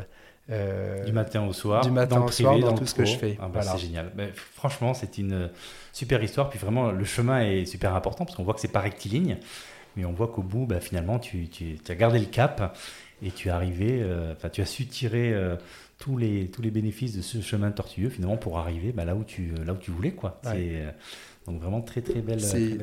[1.05, 3.05] Du matin au soir, du matin dans au soir, privé, dans le tout ce que
[3.05, 3.37] je fais.
[3.39, 3.71] Ah bah, Voilà.
[3.71, 4.11] C'est génial.
[4.15, 5.49] Mais franchement, c'est une
[5.93, 6.49] super histoire.
[6.49, 9.37] Puis vraiment, le chemin est super important parce qu'on voit que c'est pas rectiligne,
[9.95, 12.77] mais on voit qu'au bout, bah, finalement, tu, tu- tu as gardé le cap
[13.23, 15.33] et tu es arrivé, enfin, tu as su tirer
[16.01, 19.23] tous, les, tous les bénéfices de ce chemin tortueux finalement pour arriver bah, là, où
[19.23, 20.11] tu, là où tu voulais.
[20.11, 20.41] Quoi.
[20.45, 20.93] Ouais.
[21.47, 22.39] Euh, donc vraiment très très belle.
[22.41, 22.77] C'est-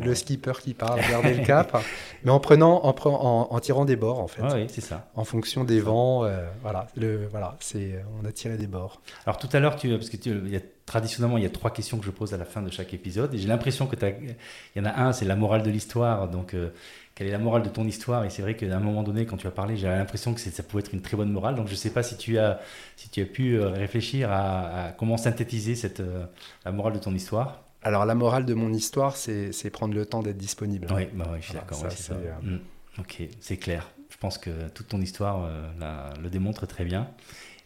[0.00, 1.76] le skipper qui parle, garder le cap,
[2.24, 5.08] mais en prenant, en, en, en tirant des bords en fait, ouais, c'est ça.
[5.14, 6.24] en fonction des vents.
[6.24, 9.00] euh, voilà, le, voilà, c'est, on a tiré des bords.
[9.26, 11.50] Alors tout à l'heure, tu, parce que tu, il y a, traditionnellement, il y a
[11.50, 13.32] trois questions que je pose à la fin de chaque épisode.
[13.34, 14.34] Et j'ai l'impression que il
[14.76, 16.28] y en a un, c'est la morale de l'histoire.
[16.28, 16.70] Donc, euh,
[17.14, 18.24] quelle est la morale de ton histoire?
[18.24, 20.62] Et c'est vrai qu'à un moment donné, quand tu as parlé, j'avais l'impression que ça
[20.62, 21.54] pouvait être une très bonne morale.
[21.54, 22.60] Donc je ne sais pas si tu as,
[22.96, 26.26] si tu as pu euh, réfléchir à, à comment synthétiser cette, euh,
[26.66, 27.63] la morale de ton histoire.
[27.84, 30.86] Alors la morale de mon histoire, c'est, prendre le temps d'être disponible.
[30.94, 31.82] Oui, bah ouais, je suis d'accord.
[31.82, 32.58] ouais, c'est c'est, Mm.
[32.98, 33.90] Ok, c'est clair.
[34.08, 37.08] Je pense que toute ton histoire euh, la- le démontre très bien.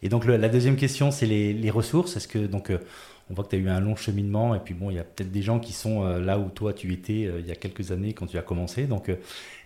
[0.01, 2.17] Et donc le- la deuxième question, c'est les, les ressources.
[2.17, 2.79] Est-ce que donc euh,
[3.29, 5.03] on voit que tu as eu un long cheminement et puis bon, il y a
[5.03, 7.55] peut-être des gens qui sont euh, là où toi tu étais euh, il y a
[7.55, 8.85] quelques années quand tu as commencé.
[8.87, 9.15] Donc euh,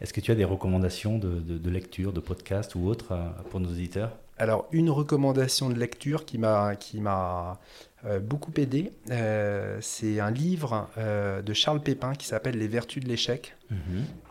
[0.02, 3.30] est-ce que tu as des recommandations de, de- de lecture, de podcast ou autre euh,
[3.50, 4.12] pour nos auditeurs?
[4.38, 7.60] Alors, une recommandation de lecture qui m'a
[8.06, 13.04] euh, beaucoup aidé, euh, c'est un livre euh, de Charles Pépin qui s'appelle Les Vertus
[13.04, 13.56] de l'échec.
[13.70, 13.78] Mhm.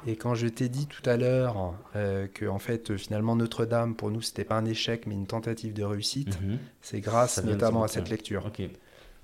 [0.06, 4.20] Et quand je t'ai dit tout à l'heure que en fait finalement Notre-Dame pour nous
[4.20, 6.58] c'était pas un échec mais une tentative de réussite, mhm.
[6.80, 8.50] c'est grâce notamment à cette lecture.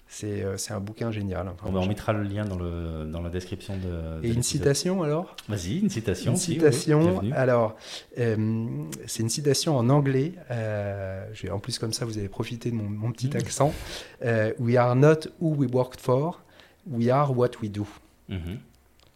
[0.09, 1.51] C'est un bouquin génial.
[1.65, 4.27] on, mettra le lien dans, le, dans la description de.
[4.27, 5.37] Et une citation alors?
[5.49, 6.33] Vas-y, une citation.
[6.33, 7.23] Une citation.
[7.33, 7.77] alors,
[8.19, 8.37] euh,
[9.07, 10.33] c'est une citation en anglais.
[10.51, 13.37] Euh, en plus, comme ça, vous avez profité de mon, petit mmh.
[13.37, 13.75] accent.
[14.59, 16.41] we are not who we worked for,
[16.87, 17.87] we are what we do.
[18.29, 18.57] Mmh.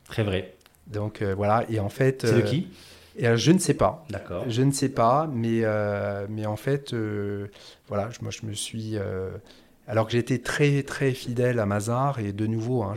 [0.05, 0.55] Très vrai.
[0.86, 2.26] Donc voilà, et en fait.
[2.26, 2.68] C'est de qui?
[3.16, 4.05] et, je ne sais pas.
[4.11, 4.45] D'accord.
[4.47, 5.62] Je ne sais pas, mais,
[6.28, 6.95] mais en fait,
[7.88, 8.99] voilà, moi je me suis
[9.89, 12.95] alors que j'étais très très fidèle à Mazar et de nouveau, hein,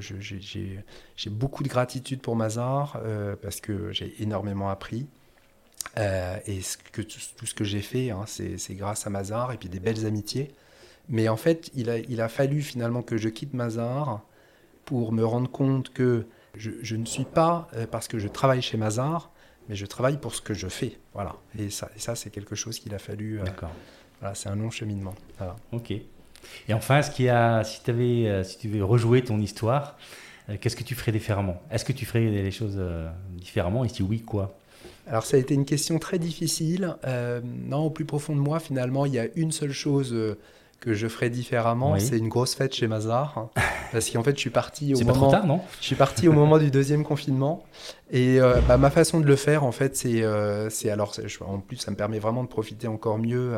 [0.00, 5.06] j'ai beaucoup de gratitude pour Mazar euh, parce que j'ai énormément appris.
[5.98, 6.60] Euh, et
[6.92, 10.04] que, tout, ce que j'ai fait, hein, c'est grâce à Mazar et puis des belles
[10.04, 10.52] amitiés.
[11.08, 14.22] Mais en fait, il a, il a fallu finalement que je quitte Mazar
[14.84, 18.76] pour me rendre compte que je, ne suis pas euh, parce que je travaille chez
[18.76, 19.30] Mazar,
[19.68, 20.98] mais je travaille pour ce que je fais.
[21.14, 21.36] Voilà.
[21.58, 23.40] Et ça, et ça c'est quelque chose qu'il a fallu.
[24.20, 25.14] Voilà, c'est un long cheminement.
[25.72, 25.92] Ok.
[26.68, 29.98] Et enfin, ce qui a, si, avais, euh, si tu veux rejouer ton histoire,
[30.48, 31.60] euh, qu'est-ce que tu ferais différemment?
[31.70, 33.84] Est-ce que tu ferais les choses euh, différemment?
[33.84, 34.56] Et si oui, quoi?
[35.06, 36.96] Alors ça a été une question très difficile.
[37.68, 40.14] non, au plus profond de moi, finalement, il y a une seule chose
[40.80, 43.48] que je ferais différemment, c'est une grosse fête chez Mazar.
[43.92, 45.12] Parce qu'en fait, je suis parti au moment.
[45.12, 47.64] Pas trop tard, non Je suis parti au moment du deuxième confinement.
[48.10, 51.14] Et euh, bah, ma façon de le faire, en fait, c'est, euh, c'est alors,
[51.46, 53.54] en plus, ça me permet vraiment de profiter encore mieux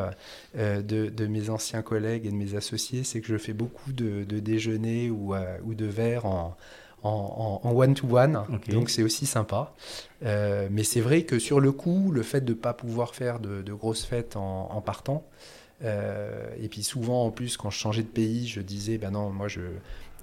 [0.57, 3.03] euh, de, de, mes anciens collègues et de mes associés.
[3.03, 6.55] C'est que je fais beaucoup de, de déjeuners ou, ou de verres en
[7.01, 9.73] en one-to-one, donc c'est aussi sympa.
[10.21, 13.61] mais c'est vrai que sur le coup, le fait de ne pas pouvoir faire de,
[13.61, 15.23] de grosses fêtes en, en partant,
[15.83, 19.29] euh, et puis souvent, en plus, quand je changeais de pays, je disais, ben non,
[19.29, 19.61] moi, je,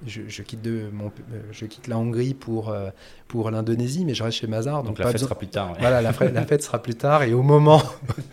[0.04, 2.90] je, quitte de mon, euh, je quitte la Hongrie pour, euh,
[3.28, 4.82] pour l'Indonésie, mais je reste chez Mazar.
[4.82, 5.74] Donc, la fête sera plus tard.
[5.80, 7.22] Voilà, la, la, fête sera plus tard.
[7.22, 7.82] Et au moment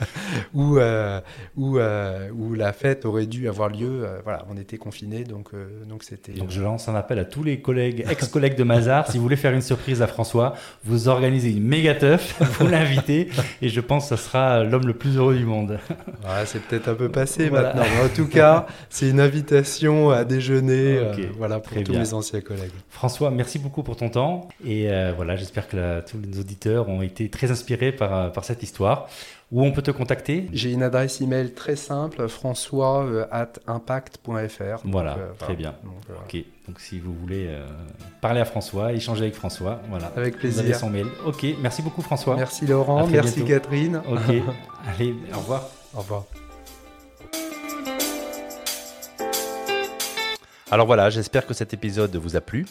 [0.53, 1.19] où, euh,
[1.57, 5.51] où, où, la fête aurait dû avoir lieu, voilà, on était confinés, donc
[5.87, 6.33] donc c'était.
[6.33, 9.35] Donc je lance un appel à tous les collègues, ex-collègues de Mazar, si vous voulez
[9.35, 13.29] faire une surprise à François, vous organisez une méga teuf, vous l'invitez,
[13.61, 15.79] et je pense que ce sera l'homme le plus heureux du monde.
[16.23, 20.23] Ouais, c'est peut-être un peu passé maintenant, mais en tout cas, c'est une invitation à
[20.23, 20.99] déjeuner.
[21.37, 22.71] voilà pour tous mes anciens collègues.
[22.89, 24.47] François, merci beaucoup pour ton temps.
[24.65, 28.43] Et euh, voilà, j'espère que tous les auditeurs ont été très inspirés par, euh, par
[28.45, 29.07] cette histoire.
[29.51, 30.49] Où on peut te contacter?
[30.51, 33.25] J'ai une adresse email très simple, françois euh,
[33.67, 34.81] impact.fr.
[34.85, 35.75] Voilà, très bien.
[35.83, 37.49] Donc, ok, donc si vous voulez
[38.19, 40.11] parler à François, échanger avec François, voilà.
[40.15, 40.63] Avec plaisir.
[40.63, 41.05] Vous avez son mail.
[41.25, 42.35] Ok, merci beaucoup François.
[42.35, 44.01] Merci Laurent, merci Catherine.
[44.09, 44.33] Ok,
[44.87, 45.69] allez, au revoir.
[45.93, 46.23] Au revoir.
[50.71, 52.65] Alors voilà, j'espère que cet épisode vous a plu.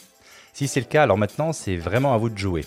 [0.53, 2.67] Si c'est le cas, alors maintenant, c'est vraiment à vous de jouer.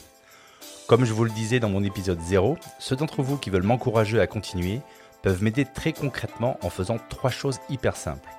[0.87, 4.19] Comme je vous le disais dans mon épisode 0, ceux d'entre vous qui veulent m'encourager
[4.19, 4.81] à continuer
[5.21, 8.29] peuvent m'aider très concrètement en faisant trois choses hyper simples.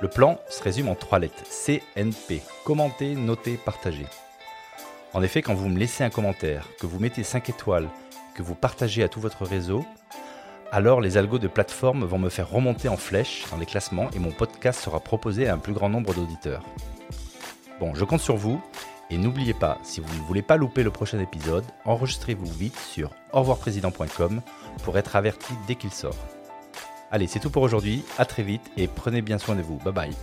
[0.00, 4.06] Le plan se résume en trois lettres CNP commenter, noter, partager.
[5.14, 7.88] En effet, quand vous me laissez un commentaire, que vous mettez 5 étoiles,
[8.34, 9.84] que vous partagez à tout votre réseau,
[10.70, 14.18] alors les algos de plateforme vont me faire remonter en flèche dans les classements et
[14.18, 16.62] mon podcast sera proposé à un plus grand nombre d'auditeurs.
[17.80, 18.60] Bon, je compte sur vous
[19.10, 23.10] et n'oubliez pas, si vous ne voulez pas louper le prochain épisode, enregistrez-vous vite sur
[23.32, 24.42] revoirprésident.com
[24.82, 26.16] pour être averti dès qu'il sort.
[27.10, 29.78] Allez, c'est tout pour aujourd'hui, à très vite et prenez bien soin de vous.
[29.78, 30.14] Bye bye.